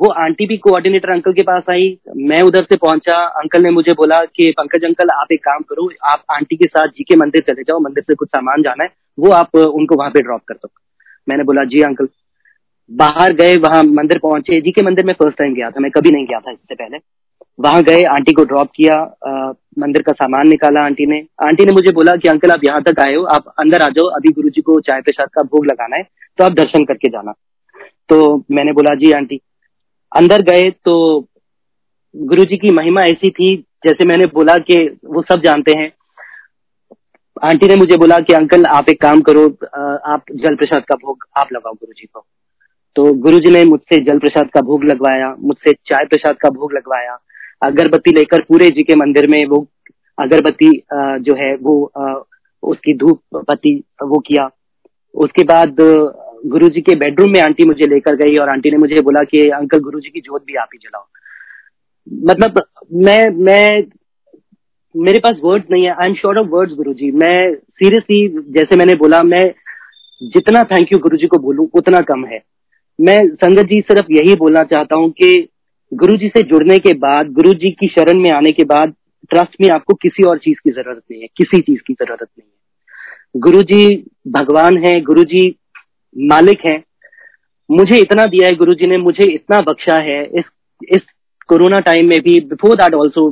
वो 0.00 0.08
आंटी 0.22 0.46
भी 0.46 0.56
कोऑर्डिनेटर 0.56 1.10
अंकल 1.10 1.32
के 1.32 1.42
पास 1.42 1.62
आई। 1.70 1.86
मैं 2.16 2.40
उधर 2.42 2.64
से 2.64 2.76
पहुँचा। 2.76 3.16
अंकल 3.40 3.62
ने 3.62 3.70
मुझे 3.70 3.92
बोला 3.92 4.18
कि 4.36 4.50
पंकज 4.58 4.84
अंकल 4.84 5.10
आप 5.12 5.32
एक 5.32 5.40
काम 5.44 5.62
करो 5.70 5.88
आप 6.06 6.22
आंटी 6.32 6.56
के 6.56 6.68
साथ 6.68 6.88
जी 6.88 7.04
के 7.04 7.16
मंदिर 7.16 7.42
चले 7.46 7.62
जाओ। 7.62 7.78
मंदिर 7.80 8.04
से 8.04 8.14
कुछ 8.14 8.28
सामान 8.28 8.62
जाना 8.62 8.84
है 8.84 8.90
वो 9.18 9.30
आप 9.32 9.56
उनको 9.56 9.96
वहाँ 9.96 10.10
पे 10.10 10.22
ड्रॉप 10.22 10.42
कर 10.48 10.54
दो। 10.54 10.68
मैंने 11.28 11.44
बोला 11.44 11.64
जी 11.64 11.82
अंकल 11.82 12.08
बाहर 12.90 13.32
गए 13.34 13.56
वहाँ 13.58 13.82
मंदिर 13.84 14.18
पहुँचे। 14.18 14.60
जी 14.60 14.70
के 14.70 14.82
मंदिर 14.82 15.04
में 15.06 15.14
फ़र्स्ट 15.14 15.38
टाइम 15.38 15.54
गया 15.54 15.70
था 15.70 15.80
मैं 15.80 15.90
कभी 15.90 16.10
नहीं 16.10 16.26
गया 16.26 16.40
था 16.40 16.52
इससे 16.52 16.74
पहले। 16.74 16.98
वहाँ 17.58 17.82
गए 17.82 18.02
आंटी 18.06 18.32
को 18.32 18.44
ड्रॉप 18.44 18.68
किया 18.74 18.94
आ, 18.94 19.52
मंदिर 19.78 20.02
का 20.02 20.12
सामान 20.12 20.48
निकाला 20.48 20.84
आंटी 20.84 21.06
ने। 21.06 21.18
आंटी 21.42 21.64
ने 21.64 21.72
मुझे 21.72 21.92
बोला 21.94 22.14
कि 22.16 22.28
अंकल 22.28 22.50
आप 22.50 22.60
यहाँ 22.64 22.82
तक 22.82 23.00
आए 23.00 23.14
हो 23.14 23.24
आप 23.26 23.52
अंदर 23.60 23.82
आ 23.82 23.88
जाओ 23.88 24.06
अभी 24.16 24.32
गुरु 24.32 24.48
जी 24.48 24.60
को 24.62 24.78
चाय 24.80 25.00
प्रसाद 25.00 25.28
का 25.28 25.42
भोग 25.44 25.66
लगाना 25.66 25.96
है 25.96 26.02
तो 26.38 26.44
आप 26.44 26.52
दर्शन 26.54 26.84
करके 26.84 27.08
जाना। 27.08 27.32
तो 28.08 28.44
मैंने 28.50 28.72
बोला 28.72 28.94
जी 28.94 29.12
आंटी। 29.12 29.40
अंदर 30.12 30.42
गए 30.44 30.70
तो 30.84 30.94
गुरु 32.14 32.44
जी 32.44 32.56
की 32.56 32.74
महिमा 32.74 33.02
ऐसी 33.06 33.30
थी 33.30 33.54
जैसे 33.86 34.04
मैंने 34.06 34.26
बोला 34.34 34.56
कि 34.60 34.76
वो 35.06 35.22
सब 35.22 35.40
जानते 35.40 35.76
हैं। 35.76 35.92
आंटी 37.42 37.66
ने 37.66 37.76
मुझे 37.76 37.96
बोला 37.96 38.18
कि 38.18 38.32
अंकल 38.34 38.64
आप 38.68 38.88
एक 38.90 39.00
काम 39.02 39.20
करो 39.20 39.44
आप 40.06 40.32
जल 40.36 40.54
प्रसाद 40.56 40.84
का 40.84 40.94
भोग 40.96 41.24
आप 41.36 41.52
लगाओ 41.52 41.72
गुरु 41.74 41.92
जी 41.92 42.06
को। 42.06 42.24
तो 42.96 43.12
गुरु 43.16 43.38
जी 43.38 43.52
ने 43.52 43.64
मुझसे 43.66 44.02
जल 44.04 44.18
प्रसाद 44.18 44.50
का 44.50 44.60
भोग 44.62 44.84
लगवाया 44.84 45.34
मुझसे 45.40 45.72
चाय 45.86 46.04
प्रसाद 46.04 46.36
का 46.36 46.50
भोग 46.50 46.72
लगवाया 46.74 47.18
अगरबत्ती 47.62 48.10
लेकर 48.10 48.40
पूरे 48.40 48.70
जी 48.70 48.82
के 48.82 48.94
मंदिर 48.96 49.26
में 49.30 49.44
वो 49.46 49.66
अगरबत्ती 50.18 50.70
जो 51.22 51.34
है, 51.34 51.54
वो 51.56 51.92
उसकी 52.62 52.94
धूप 52.96 53.20
बत्ती 53.48 53.74
वो 54.04 54.18
किया। 54.18 54.48
उसके 55.14 55.42
बाद 55.44 55.76
गुरु 56.46 56.68
जी 56.68 56.80
के 56.80 56.94
बेडरूम 56.96 57.30
में 57.30 57.40
आंटी 57.40 57.64
मुझे 57.64 57.86
लेकर 57.86 58.16
गई 58.16 58.36
और 58.36 58.48
आंटी 58.48 58.70
ने 58.70 58.76
मुझे 58.76 59.00
बोला 59.02 59.22
कि, 59.24 59.48
अंकल 59.50 59.78
गुरु 59.78 60.00
जी 60.00 60.10
की 60.10 60.20
जोत 60.20 60.44
भी 60.46 60.54
आप 60.54 60.68
ही 60.74 60.78
जलाओ। 60.78 61.06
मतलब 62.30 62.62
मैं 63.04 63.28
मैं, 63.44 63.82
मेरे 64.94 65.18
पास 65.18 65.36
वर्ड्स 65.44 65.66
नहीं 65.70 65.84
है। 65.84 65.94
I 66.02 66.08
am 66.08 66.14
short 66.14 66.38
of 66.38 66.46
words 66.48 66.74
Guru 66.74 66.92
ji 66.94 67.10
मैं 67.12 67.54
सीरियसली 67.54 68.28
जैसे 68.52 68.76
मैंने 68.76 68.94
बोला, 68.94 69.22
मैं 69.22 69.44
जितना 70.20 70.62
थैंक 70.64 70.92
यू 70.92 70.98
गुरु 70.98 71.16
जी 71.16 71.26
को 71.26 71.38
बोलूँ, 71.38 71.68
उतना 71.74 72.00
कम 72.02 72.24
है। 72.26 72.40
मैं 72.98 73.18
संगत 73.36 73.66
जी 73.66 73.80
सिर्फ़ 73.82 74.12
यही 74.12 74.34
बोलना 74.36 74.62
चाहता 74.64 74.96
हूँ 74.96 75.10
कि 75.12 75.48
गुरु 75.92 76.16
जी 76.16 76.28
से 76.28 76.42
जुड़ने 76.42 76.78
के 76.78 76.92
बाद 76.94 77.30
गुरु 77.32 77.52
जी 77.54 77.70
की 77.70 77.86
शरण 77.88 78.20
में 78.20 78.30
आने 78.30 78.50
के 78.52 78.64
बाद 78.64 78.94
ट्रस्ट 79.30 79.56
में 79.60 79.68
आपको 79.74 79.94
किसी 79.94 80.22
और 80.22 80.38
चीज़ 80.38 80.58
की 80.64 80.70
ज़रूरत 80.70 81.02
नहीं 81.10 81.20
है, 81.20 81.26
किसी 81.36 81.60
चीज़ 81.60 81.80
की 81.86 81.94
ज़रूरत 81.94 82.28
नहीं 82.38 82.48
है। 82.48 83.40
गुरु 83.40 83.62
जी 83.62 84.04
भगवान 84.28 84.76
है 84.78 85.00
गुरु 85.00 85.24
जी 85.24 85.48
मालिक 86.16 86.64
है। 86.66 86.76
मुझे 87.70 87.98
इतना 87.98 88.26
दिया 88.26 88.48
है 88.48 88.54
गुरु 88.56 88.74
जी 88.74 88.86
ने, 88.86 88.96
मुझे 88.98 89.30
इतना 89.30 89.60
बख्शा 89.62 89.96
है। 90.00 90.22
इस 90.24 90.44
इस 90.88 91.02
कोरोना 91.48 91.78
टाइम 91.80 92.08
में 92.08 92.20
भी 92.20 92.38
before 92.42 92.76
that 92.76 92.94
also 92.94 93.30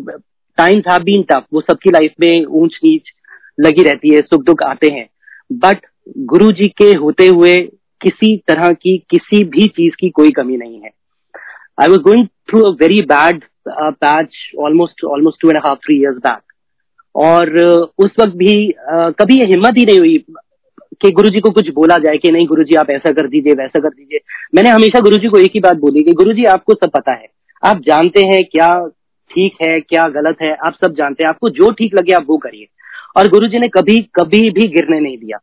times 0.58 0.84
have 0.90 1.02
been 1.02 1.22
tough 1.22 1.46
वो 1.52 1.60
सबकी 1.60 1.90
लाइफ 1.90 2.12
में 2.20 2.44
ऊंच 2.44 2.78
नीच 2.84 3.10
लगी 3.58 3.82
रहती 3.82 4.14
है 4.14 4.20
सुख 4.22 4.44
दुख 4.44 4.62
आते 4.62 4.92
हैं। 4.92 5.06
बट 5.52 5.86
गुरु 6.26 6.50
जी 6.52 6.68
के 6.78 6.90
होते 6.96 7.26
हुए 7.26 7.56
किसी 8.00 8.36
तरह 8.48 8.72
की, 8.72 8.96
किसी 9.10 9.44
भी 9.44 9.66
चीज़ 9.68 9.94
की 10.00 10.10
कोई 10.10 10.30
कमी 10.30 10.56
नहीं 10.56 10.80
है। 10.80 10.90
I 11.78 11.88
was 11.88 12.00
going 12.00 12.26
through 12.26 12.60
a 12.60 12.70
very 12.80 13.00
bad 13.02 13.44
patch 13.68 14.36
almost 14.58 15.04
almost 15.04 15.40
two 15.42 15.50
and 15.50 15.58
half 15.58 15.78
three 15.78 16.00
years 16.00 16.16
back 16.16 16.42
और 17.14 17.58
uh, 17.58 17.86
उस 17.98 18.10
वक्त 18.20 18.36
भी 18.36 18.54
uh, 18.68 19.12
कभी 19.18 19.38
ये 19.38 19.44
हिम्मत 19.44 19.76
ही 19.78 19.84
नहीं 19.86 19.98
हुई 19.98 20.18
कि 21.02 21.10
गुरु 21.10 21.28
जी 21.28 21.40
को 21.40 21.50
कुछ 21.50 21.68
बोला 21.74 21.96
जाए 21.98 22.16
कि 22.16 22.30
नहीं 22.30 22.46
गुरु 22.46 22.64
जी 22.64 22.74
आप 22.74 22.90
ऐसा 22.90 23.12
कर 23.12 23.28
दीजिए 23.28 23.52
वैसा 23.52 23.80
कर 23.80 23.88
दीजिए। 23.88 24.18
मैंने 24.54 24.70
हमेशा 24.70 25.00
गुरु 25.00 25.16
जी 25.16 25.28
को 25.28 25.38
एक 25.38 25.50
ही 25.54 25.60
बात 25.60 25.76
बोली 25.76 26.02
कि 26.02 26.12
गुरु 26.12 26.32
जी 26.32 26.44
आपको 26.44 26.74
सब 26.74 26.90
पता 26.90 27.12
है। 27.12 27.26
आप 27.62 27.80
जानते 27.80 28.26
हैं 28.26 28.44
क्या 28.44 28.68
ठीक 29.30 29.56
है 29.62 29.80
क्या 29.80 30.08
गलत 30.08 30.36
है 30.42 30.52
आप 30.66 30.74
सब 30.84 30.94
जानते 30.94 31.22
हैं। 31.22 31.28
आपको 31.28 31.50
जो 31.50 31.70
ठीक 31.70 31.94
लगे 31.94 32.12
आप 32.12 32.26
वो 32.28 32.36
करिए। 32.36 32.66
और 33.16 33.28
गुरु 33.28 33.48
जी 33.48 33.58
ने 33.58 33.68
कभी 33.68 33.96
कभी 34.14 34.50
भी 34.50 34.68
गिरने 34.68 35.00
नहीं 35.00 35.18
दिया। 35.18 35.38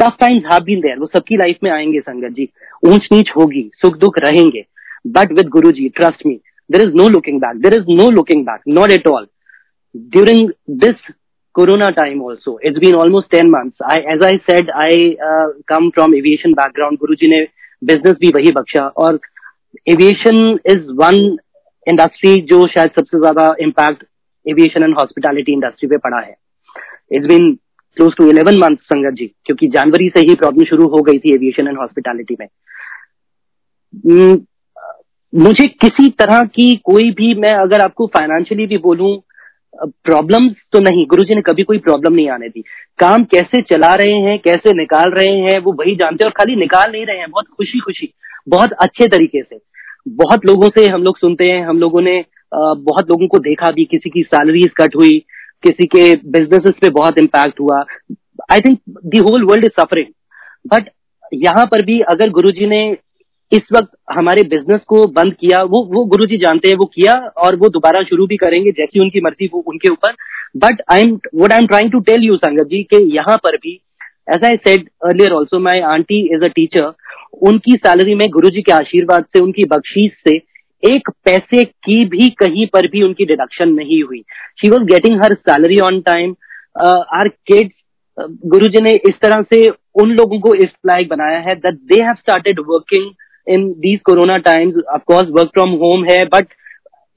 Tough 0.00 0.16
times 0.20 0.44
have 0.52 0.64
been 0.64 0.80
there 0.80 0.98
वो 0.98 1.06
सबकी 1.06 1.36
लाइफ 1.36 1.56
में 1.64 1.70
आएँगे 1.70 2.00
संगत 2.00 2.32
जी। 2.32 2.48
ऊंच 2.88 3.08
नीच 3.12 3.30
होगी 3.36 3.70
सुख 3.74 3.96
दुख 3.96 4.18
रहेंगे। 4.18 4.64
But 5.04 5.32
with 5.32 5.48
Guru 5.48 5.72
ji 5.72 5.88
trust 5.96 6.26
me 6.26 6.34
there 6.70 6.82
is 6.82 6.94
no 6.94 7.08
looking 7.08 7.40
back 7.40 7.60
there 7.62 7.74
is 7.74 7.90
no 7.92 8.10
looking 8.10 8.44
back 8.46 8.60
not 8.68 8.90
at 8.90 9.06
all 9.08 9.26
during 9.94 10.50
this 10.82 11.10
corona 11.54 11.86
time 11.92 12.20
also 12.22 12.52
it's 12.60 12.78
been 12.78 12.94
almost 12.94 13.30
10 13.30 13.50
months. 13.50 13.76
I 13.84 13.96
as 14.08 14.20
i 14.22 14.34
said 14.42 14.68
i 14.72 15.16
uh, 15.20 15.48
come 15.66 15.90
from 15.92 16.12
aviation 16.12 16.54
background. 16.54 17.00
Guruji 17.00 17.28
ne 17.28 17.40
business 17.82 18.18
bhi 18.18 18.32
wahi 18.32 18.52
baksha 18.52 18.84
और 18.96 19.20
aviation 19.88 20.38
is 20.66 20.86
one 20.94 21.16
industry 21.86 22.34
जो 22.42 22.66
शायद 22.66 22.90
सबसे 22.90 23.18
ज़्यादा 23.18 23.44
impact 23.60 24.02
aviation 24.46 24.82
and 24.82 24.94
hospitality 24.98 25.52
industry 25.52 25.88
पे 25.88 25.96
पड़ा 26.06 26.20
है 26.20 26.34
it's 27.10 27.26
been 27.26 27.52
close 27.96 28.14
to 28.16 28.28
eleven 28.30 28.58
month 28.58 28.76
sangat 28.84 29.14
ji 29.18 29.26
क्योंकि 29.46 29.68
जनवरी 29.76 30.08
से 30.16 30.20
ही 30.28 30.34
प्रॉब्लम 30.34 30.64
शुरू 30.64 30.88
हो 30.88 31.02
गई 31.02 31.18
थी 31.18 31.34
एविएशन 31.34 31.68
एंड 31.68 31.78
हॉस्पिटैलिटी 31.78 32.36
में 32.40 32.46
मुझे 35.32 35.66
किसी 35.80 36.08
तरह 36.18 36.42
की 36.46 36.74
कोई 36.84 37.10
भी, 37.10 37.34
मैं 37.34 37.52
अगर 37.54 37.84
आपको 37.84 38.06
फाइनेंशियली 38.08 38.66
भी 38.66 38.78
बोलूँ 38.78 39.20
प्रॉब्लम्स 40.04 40.54
तो 40.72 40.80
नहीं, 40.80 41.06
गुरुजी 41.06 41.34
ने 41.34 41.42
कभी 41.42 41.62
कोई 41.62 41.78
प्रॉब्लम 41.78 42.14
नहीं 42.14 42.28
आने 42.30 42.48
दी। 42.48 42.60
काम 42.98 43.24
कैसे 43.24 43.60
चला 43.62 43.92
रहे 43.94 44.14
हैं, 44.22 44.38
कैसे 44.38 44.72
निकाल 44.74 45.10
रहे 45.12 45.36
हैं, 45.36 45.58
वो 45.58 45.72
वही 45.72 45.94
जानते 45.96 46.24
हैं 46.24 46.30
और 46.30 46.34
खाली 46.36 46.56
निकाल 46.56 46.90
नहीं 46.92 47.04
रहे 47.06 47.18
हैं, 47.18 47.30
बहुत 47.30 47.46
खुशी 47.48 47.78
खुशी 47.78 48.12
बहुत 48.48 48.72
अच्छे 48.82 49.06
तरीके 49.06 49.42
से। 49.42 49.58
बहुत 50.08 50.46
लोगों 50.46 50.68
से 50.68 50.86
हम 50.86 51.02
लोग 51.02 51.18
सुनते 51.18 51.48
हैं, 51.48 51.64
हम 51.66 51.78
लोगों 51.78 52.00
ने 52.02 52.24
बहुत 52.52 53.10
लोगों 53.10 53.26
को 53.28 53.38
देखा 53.38 53.70
भी, 53.70 53.84
किसी 53.84 54.10
की 54.10 54.22
सैलरीज 54.24 54.70
कट 54.76 54.96
हुई, 54.96 55.18
किसी 55.62 55.86
के 55.86 56.14
बिजनेसेस 56.30 56.74
पे 56.80 56.90
बहुत 56.90 57.18
इम्पैक्ट 57.18 57.60
हुआ। 57.60 57.84
I 58.52 58.60
think 58.60 58.78
the 59.06 59.18
whole 59.20 59.44
world 59.44 59.64
is 59.64 59.80
suffering 59.80 60.06
but 60.66 60.88
यहाँ 61.34 61.64
पर 61.66 61.84
भी 61.84 61.98
अगर 62.10 62.30
गुरुजी 62.30 62.66
ने 62.66 62.82
इस 63.52 63.62
वक्त 63.72 63.90
हमारे 64.12 64.42
बिज़नेस 64.44 64.80
को 64.88 65.06
बंद 65.08 65.32
किया, 65.34 65.62
वो 65.62 65.82
वो 65.86 66.04
गुरु 66.06 66.26
जी 66.26 66.36
जानते 66.38 66.68
हैं, 66.68 66.76
वो 66.76 66.84
किया 66.86 67.14
और 67.38 67.56
वो 67.56 67.68
दोबारा 67.68 68.02
शुरू 68.04 68.26
भी 68.26 68.36
करेंगे 68.36 68.70
जैसी 68.72 69.00
उनकी 69.00 69.20
मर्ज़ी, 69.20 69.46
वो 69.46 69.64
उनके 69.66 69.92
ऊपर। 69.92 70.14
But 70.56 70.82
I 70.92 71.00
am 71.00 71.18
what 71.34 71.52
I 71.52 71.58
am 71.58 71.66
trying 71.66 71.90
to 71.92 72.00
tell 72.02 72.24
you 72.24 72.36
sangat 72.36 72.66
ji, 72.66 72.82
के 72.84 73.02
यहाँ 73.16 73.36
पर 73.38 73.56
भी 73.56 73.80
as 74.34 74.44
I 74.44 74.56
said 74.58 74.88
earlier 75.04 75.32
also 75.32 75.58
my 75.60 75.80
aunty 75.88 76.20
is 76.34 76.44
a 76.44 76.48
teacher 76.54 76.92
उनकी 77.48 77.76
सैलरी 77.76 78.14
में 78.14 78.28
गुरु 78.30 78.48
जी 78.50 78.62
के 78.62 78.72
आशीर्वाद 78.72 79.24
से, 79.24 79.42
उनकी 79.42 79.64
बख्शीश 79.66 80.12
से 80.28 80.36
एक 80.82 81.10
पैसे 81.24 81.64
की 81.64 82.04
भी 82.06 82.28
कहीं 82.38 82.66
पर 82.72 82.86
भी 82.90 83.02
उनकी 83.02 83.24
डिडक्शन 83.26 83.72
नहीं 83.72 84.02
हुई। 84.02 84.20
She 84.60 84.70
was 84.70 84.82
getting 84.84 85.20
her 85.22 85.34
salary 85.40 85.78
on 85.86 86.00
time 86.02 86.34
our 87.14 87.28
kids 87.28 87.74
Guru 88.46 88.68
ji 88.68 88.80
ने 88.82 88.90
इस 89.08 89.20
तरह 89.22 89.42
से 89.52 89.66
उन 90.00 90.10
लोगों 90.12 90.38
को 90.40 90.54
इस 90.56 90.70
लायक 90.86 91.08
बनाया 91.08 91.38
है 91.40 91.54
that 91.56 91.74
they 91.92 92.00
have 92.02 92.14
started 92.14 92.60
working 92.68 93.10
in 93.46 93.68
these 93.78 94.00
corona 94.00 94.36
times 94.36 94.82
of course 94.94 95.28
work 95.30 95.48
from 95.48 95.70
home 95.82 96.04
है 96.04 96.24
बट 96.24 96.46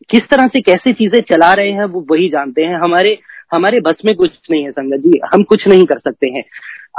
किस 0.09 0.21
तरह 0.21 0.47
से 0.47 0.61
कैसे 0.61 0.93
चीज़ें 0.93 1.19
चला 1.21 1.51
रहे 1.53 1.71
हैं, 1.71 1.85
वो 1.85 2.05
वही 2.11 2.27
जानते 2.29 2.61
हैं। 2.61 2.75
हमारे 2.75 3.17
हमारे 3.53 3.79
बस 3.79 4.01
में 4.05 4.15
कुछ 4.15 4.31
नहीं 4.51 4.63
है, 4.63 4.71
संगत 4.71 4.99
जी। 4.99 5.19
हम 5.33 5.43
कुछ 5.43 5.67
नहीं 5.67 5.85
कर 5.85 5.99
सकते 5.99 6.27
हैं। 6.27 6.43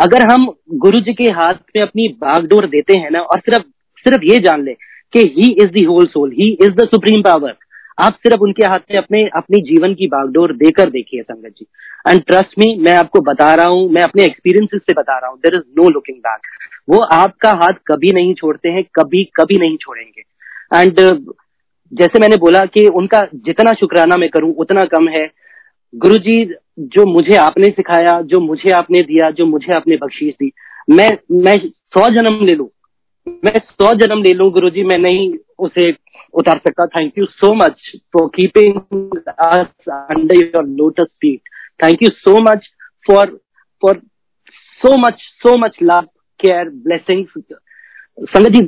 अगर 0.02 0.26
हम 0.32 0.46
गुरु 0.74 1.00
जी 1.00 1.12
के 1.14 1.30
हाथ 1.30 1.54
में 1.76 1.82
अपनी 1.82 2.08
बागडोर 2.20 2.66
देते 2.66 2.98
हैं 2.98 3.10
ना, 3.10 3.20
और 3.20 3.38
सिर्फ़ 3.38 3.64
सिर्फ़ 4.06 4.24
ये 4.24 4.38
जान 4.38 4.64
ले 4.64 4.72
कि 5.12 5.20
he 5.36 5.50
is 5.52 5.70
the 5.70 5.84
whole 5.84 6.06
soul 6.06 6.30
he 6.32 6.50
is 6.62 6.70
the 6.70 6.84
supreme 6.84 7.22
power 7.22 7.54
आप 7.98 8.14
सिर्फ़ 8.14 8.40
उनके 8.40 8.66
हाथ 8.66 8.78
में 8.90 8.98
अपने, 8.98 9.22
अपनी 9.36 9.60
जीवन 9.62 9.94
की 9.94 10.06
बागडोर 10.06 10.52
देकर 10.52 10.90
देखिए 10.90 11.22
संगत 11.22 11.54
जी। 11.58 11.66
एंड 12.10 12.22
ट्रस्ट 12.22 12.58
मी 12.58 12.74
मैं 12.78 12.96
आपको 12.96 13.20
बता 13.20 13.54
रहा 13.54 13.66
हूँ, 13.66 13.88
मैं 13.90 14.02
अपने 14.02 14.24
एक्सपीरियंसेस 14.24 14.80
से 14.80 14.92
बता 14.92 15.18
रहा 15.18 15.30
हूँ 15.30 15.38
there 15.38 15.54
is 15.54 15.62
no 15.80 15.88
looking 15.90 16.18
back 16.18 16.40
वो 16.90 16.98
आपका 17.02 17.50
हाथ 17.52 17.78
कभी 17.86 18.10
नहीं 18.12 18.34
छोड़ते 18.34 18.68
हैं, 18.68 18.82
कभी 18.94 19.24
कभी 19.36 19.58
नहीं 19.58 19.76
छोड़ेंगे। 19.76 20.22
एंड 20.80 21.00
जैसे 21.92 22.18
मैंने 22.18 22.36
बोला 22.36 22.64
कि 22.66 22.86
उनका 22.88 23.24
जितना 23.34 23.72
शुक्राना 23.72 24.16
मैं 24.16 24.28
करूँ, 24.28 24.52
उतना 24.54 24.84
कम 24.84 25.08
है। 25.08 25.26
गुरु 25.94 26.18
जी, 26.18 26.44
जो 26.80 27.04
मुझे 27.06 27.36
आपने 27.36 27.70
सिखाया, 27.70 28.20
जो 28.22 28.40
मुझे 28.40 28.70
आपने 28.70 29.02
दिया, 29.02 29.30
जो 29.30 29.46
मुझे 29.46 29.72
आपने 29.76 29.96
बख्शीश 29.96 30.34
दी, 30.34 30.50
मैं 30.90 31.08
मैं 31.32 31.56
सौ 31.66 32.08
जन्म 32.10 32.44
ले 32.44 32.54
लू। 32.54 32.70
मैं 33.44 33.58
सौ 33.58 33.92
जन्म 33.94 34.22
ले 34.22 34.32
लू, 34.32 34.50
गुरु 34.50 34.70
जी, 34.70 34.82
मैं 34.82 34.98
नहीं 34.98 35.32
उसे 35.58 35.90
उतार 36.34 36.58
सकता 36.58 36.86
thank 36.86 37.18
you 37.18 37.24
so 37.26 37.52
much 37.54 37.80
for 38.12 38.28
keeping 38.34 39.18
us 39.28 39.88
under 39.90 40.44
your 40.44 40.64
lotus 40.66 41.14
feet 41.20 41.48
thank 41.84 42.02
you 42.02 42.08
so 42.10 42.38
much 42.42 42.68
for 43.06 43.38
for 43.82 44.00
so 44.80 44.96
much 44.98 45.20
so 45.42 45.56
much 45.58 45.78
love 45.82 46.00
care 46.40 46.68
blessings 46.84 47.42
संगत 48.18 48.50
जी 48.50 48.60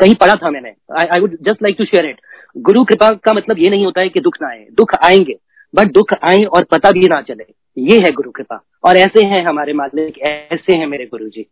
कहीं 0.00 0.14
पढ़ा 0.14 0.34
था 0.34 0.50
मैंने। 0.50 0.68
I 0.92 1.20
would 1.20 1.36
just 1.42 1.62
like 1.62 1.76
to 1.78 1.84
share 1.84 2.06
it 2.06 2.20
गुरु 2.56 2.84
कृपा 2.84 3.10
का 3.24 3.32
मतलब 3.32 3.58
ये 3.58 3.70
नहीं 3.70 3.84
होता 3.84 4.00
है 4.00 4.08
कि 4.08 4.20
दुख 4.20 4.36
ना 4.42 4.48
आए। 4.48 4.66
दुख 4.72 4.94
आएँगे 5.04 5.34
बट 5.74 5.92
दुख 5.92 6.12
आए 6.22 6.42
और 6.44 6.64
पता 6.64 6.90
भी 6.90 7.08
ना 7.08 7.20
चले। 7.22 7.44
ये 7.78 7.98
है 8.00 8.10
गुरु 8.12 8.30
कृपा। 8.30 8.60
और 8.84 8.96
ऐसे 8.96 9.24
हैं 9.24 9.42
हमारे 9.44 9.72
मालिक, 9.72 10.18
ऐसे 10.18 10.74
हैं 10.74 10.86
मेरे 10.86 11.06
गुरु 11.06 11.28
जी 11.28 11.46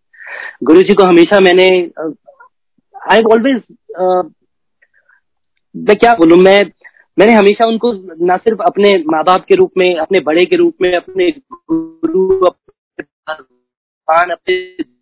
गुरु 0.64 0.82
जी 0.82 0.94
को 0.94 1.04
हमेशा 1.04 1.40
मैंने 1.40 1.68
आई 3.12 3.22
ऑलवेज 3.32 3.62
मैं 5.74 5.96
क्या 5.96 6.12
बोलूँ, 6.14 6.38
मैं, 6.38 6.58
मैंने 7.18 7.32
हमेशा 7.32 7.66
उनको 7.68 7.92
ना 8.26 8.36
सिर्फ़ 8.36 8.60
अपने 8.62 8.92
माँ 9.06 9.22
बाप 9.24 9.44
के 9.44 9.54
रूप 9.54 9.70
में, 9.78 9.94
अपने 9.96 10.20
बड़े 10.20 10.44
के 10.46 10.56
रूप 10.56 10.74
में, 10.82 10.94
अपने 10.96 11.30
गुरु, 11.30 12.28
अपने 12.46 13.04
अपने 14.32 14.56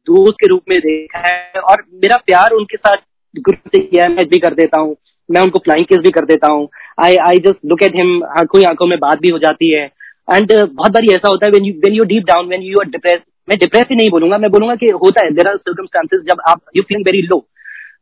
दोस्त 0.06 0.36
के 0.40 0.46
रूप 0.46 0.62
में 0.68 0.78
देखा 0.80 1.18
है 1.18 1.60
और 1.60 1.82
मेरा 1.94 2.16
प्यार 2.16 2.52
उनके 2.52 2.76
साथ 2.76 2.96
गुरु 3.36 3.56
से 3.68 3.78
किया 3.78 4.08
मैं 4.08 4.26
भी 4.28 4.38
कर 4.38 4.54
देता 4.54 4.80
हूँ। 4.80 4.96
मैं 5.28 5.40
उनको 5.40 5.58
फ्लाइंग 5.58 5.86
किस 5.86 5.98
भी 5.98 6.10
कर 6.10 6.24
देता 6.24 6.48
हूँ। 6.48 6.68
I 7.00 7.16
I 7.16 7.38
just 7.38 7.58
look 7.66 7.82
at 7.82 7.96
him 7.96 8.22
आँखों 8.40 8.60
ही 8.60 8.66
आँखों 8.66 8.86
में 8.86 8.98
बात 8.98 9.20
भी 9.20 9.28
हो 9.28 9.38
जाती 9.38 9.70
है। 9.72 9.84
एंड 10.28 10.52
बहुत 10.52 10.92
बार 10.92 11.04
ऐसा 11.12 11.28
होता 11.28 11.46
है 11.46 11.50
when 11.52 11.64
you 11.64 11.92
you 11.92 12.04
deep 12.04 12.24
down 12.24 12.48
when 12.48 12.62
you 12.62 12.78
are 12.80 12.88
depress 12.88 13.20
मैं 13.48 13.58
डिप्रेस 13.58 13.84
ही 13.90 13.96
नहीं 13.96 14.10
बोलूँगा, 14.10 14.38
मैं 14.38 14.50
बोलूँगा 14.50 14.74
कि 14.74 14.88
होता 15.02 15.24
है। 15.24 15.32
देर 15.34 15.46
आर 15.48 15.56
सर्कमस्टांसेस 15.56 16.20
जब 16.30 16.40
आप 16.48 16.60
यू 16.76 16.82
फील 16.82 17.02
वेरी 17.02 17.22
लो 17.22 17.38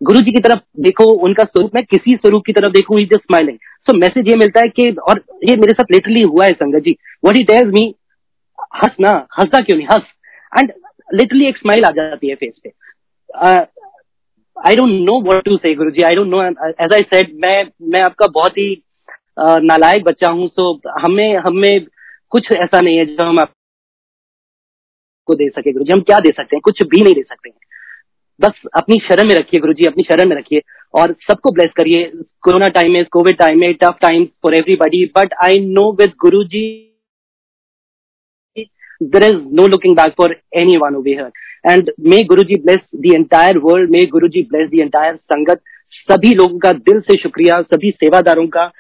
गुरु 0.03 0.21
जी 0.21 0.33
की 0.33 0.41
तरफ़ 0.41 0.61
देखो 0.81 1.05
उनका 1.25 1.45
स्वरूप 1.45 1.75
मैं 1.75 1.85
किसी 1.85 2.15
स्वरूप 2.17 2.43
की 2.47 2.53
तरफ़ 2.53 2.73
देखूँ 2.73 3.01
जस्ट 3.03 3.23
स्माइलिंग 3.23 3.59
सो 3.87 3.97
मैसेज 3.99 4.29
ये 4.29 4.37
मिलता 4.37 4.61
है 4.61 4.69
कि 4.69 4.91
और 5.09 5.25
ये 5.45 5.57
मेरे 5.57 5.73
साथ 5.73 5.93
लिटरली 5.93 6.23
हुआ 6.23 6.45
है 6.45 6.53
sangat 6.53 6.83
ji. 6.85 6.97
What 7.25 7.37
he 7.37 7.43
tells 7.45 7.73
me 7.73 7.85
हंस 8.77 8.97
ना 9.01 9.11
हंसता 9.39 9.61
क्यों 9.61 9.77
नहीं? 9.79 9.87
हंस। 9.93 10.03
एंड 10.59 10.73
लिटरली 11.15 11.47
एक 11.47 11.57
स्माइल 11.57 11.85
आ 11.85 11.91
जाती 11.91 12.29
है 12.29 12.35
फेस 12.35 12.61
पे। 12.65 12.73
I 14.57 14.77
don't 14.77 14.91
know 15.07 15.21
what 15.23 15.45
to 15.45 15.57
say 15.57 15.75
Guru 15.75 15.91
ji 15.91 16.03
I 16.03 16.15
don't 16.15 16.29
know 16.29 16.43
as 16.85 16.93
I 16.95 17.03
said 17.15 17.33
मैं 17.45 17.65
मैं 17.89 18.05
आपका 18.05 18.27
बहुत 18.27 18.59
ही 18.59 18.83
uh, 19.41 19.59
नालायक 19.63 20.05
बच्चा 20.05 20.31
हूँ 20.31 20.49
सो 20.49 20.73
हमें 21.01 21.37
हमें 21.39 21.87
कुछ 22.31 22.53
ऐसा 22.53 22.81
नहीं 22.81 22.97
है 22.99 23.05
जो 23.07 23.25
हम 23.25 23.39
आपको 23.39 25.35
दे 25.35 25.49
सके 25.49 25.73
गुरु 25.73 25.85
जी 25.85 25.93
हम 25.93 26.01
क्या 26.01 26.19
दे 26.19 26.31
सकते 26.31 26.57
हैं? 26.57 26.61
कुछ 26.65 26.83
भी 26.83 27.03
नहीं 27.05 27.15
दे 27.15 27.23
सकते। 27.23 27.51
हैं 27.51 27.60
बस 28.41 28.61
अपनी 28.77 28.99
शरण 28.99 29.29
में 29.29 29.35
रखिए 29.35 29.61
गुरु 29.61 29.73
जी 29.73 29.87
अपनी 29.87 30.03
शरण 30.03 30.29
में 30.29 30.37
रखिए 30.37 30.61
और 30.95 31.13
सबको 31.23 31.51
ब्लेस 31.53 31.73
करिए 31.77 32.05
कोरोना 32.43 32.69
टाइम 32.69 32.93
में 32.93 33.05
कोविड 33.13 33.37
टाइम 33.37 33.59
में 33.61 33.75
tough 33.75 33.99
times 34.03 34.29
for 34.43 34.55
everybody 34.55 35.05
but 35.19 35.35
I 35.45 35.59
know 35.67 35.91
with 35.93 36.13
Guru 36.21 36.45
ji 36.45 36.65
there 39.03 39.25
is 39.25 39.37
no 39.51 39.65
looking 39.65 39.95
back 39.95 40.15
for 40.15 40.29
anyone 40.53 40.95
over 40.95 41.09
here. 41.09 41.31
And 41.65 41.91
may 41.99 42.25
Guruji 42.25 42.63
bless 42.63 42.83
the 42.95 43.15
entire 43.15 43.59
world. 43.59 43.91
May 43.91 44.07
Guruji 44.07 44.49
bless 44.49 44.71
the 44.71 44.83
entire 44.83 45.17
संगत, 45.25 45.61
सभी 45.93 46.35
लोगों 46.35 46.59
का 46.59 46.73
दिल 46.73 47.01
से 47.01 47.17
शुक्रिया, 47.17 47.61
सभी 47.63 47.91
सेवादारों 47.91 48.47
का 48.47 48.71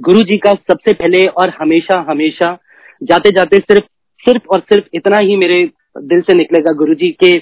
गुरु 0.00 0.22
जी 0.22 0.36
का 0.38 0.52
सबसे 0.70 0.92
पहले 0.92 1.26
और 1.26 1.52
हमेशा 1.60 1.98
हमेशा 2.10 2.56
जाते 3.02 3.30
जाते 3.30 3.58
सिर्फ़ 3.58 3.84
सिर्फ़ 4.24 4.46
और 4.50 4.60
सिर्फ़ 4.60 4.84
इतना 4.94 5.18
ही 5.18 5.36
मेरे 5.36 5.64
दिल 6.02 6.20
से 6.20 6.34
निकलेगा 6.34 6.72
गुरु 6.72 6.94
जी 6.94 7.10
के 7.24 7.38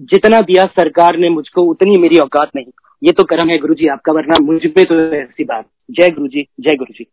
जितना 0.00 0.40
दिया 0.40 0.66
सरकार 0.66 1.16
ने 1.16 1.28
मुझको, 1.28 1.62
उतनी 1.62 1.98
मेरी 1.98 2.18
औकात 2.18 2.50
नहीं। 2.56 2.64
ये 3.02 3.12
तो 3.12 3.24
कर्म 3.24 3.48
है 3.48 3.58
गुरु 3.58 3.74
जी 3.74 3.88
आपका, 3.88 4.12
वरना 4.12 4.38
मुझ 4.42 4.66
पे 4.66 4.84
तो 4.84 5.00
ऐसी 5.14 5.44
बात। 5.44 5.66
जय 5.90 6.10
गुरु 6.10 6.28
जी 6.28 6.46
जय 6.60 6.76
गुरु 6.76 6.94
जी 6.94 7.06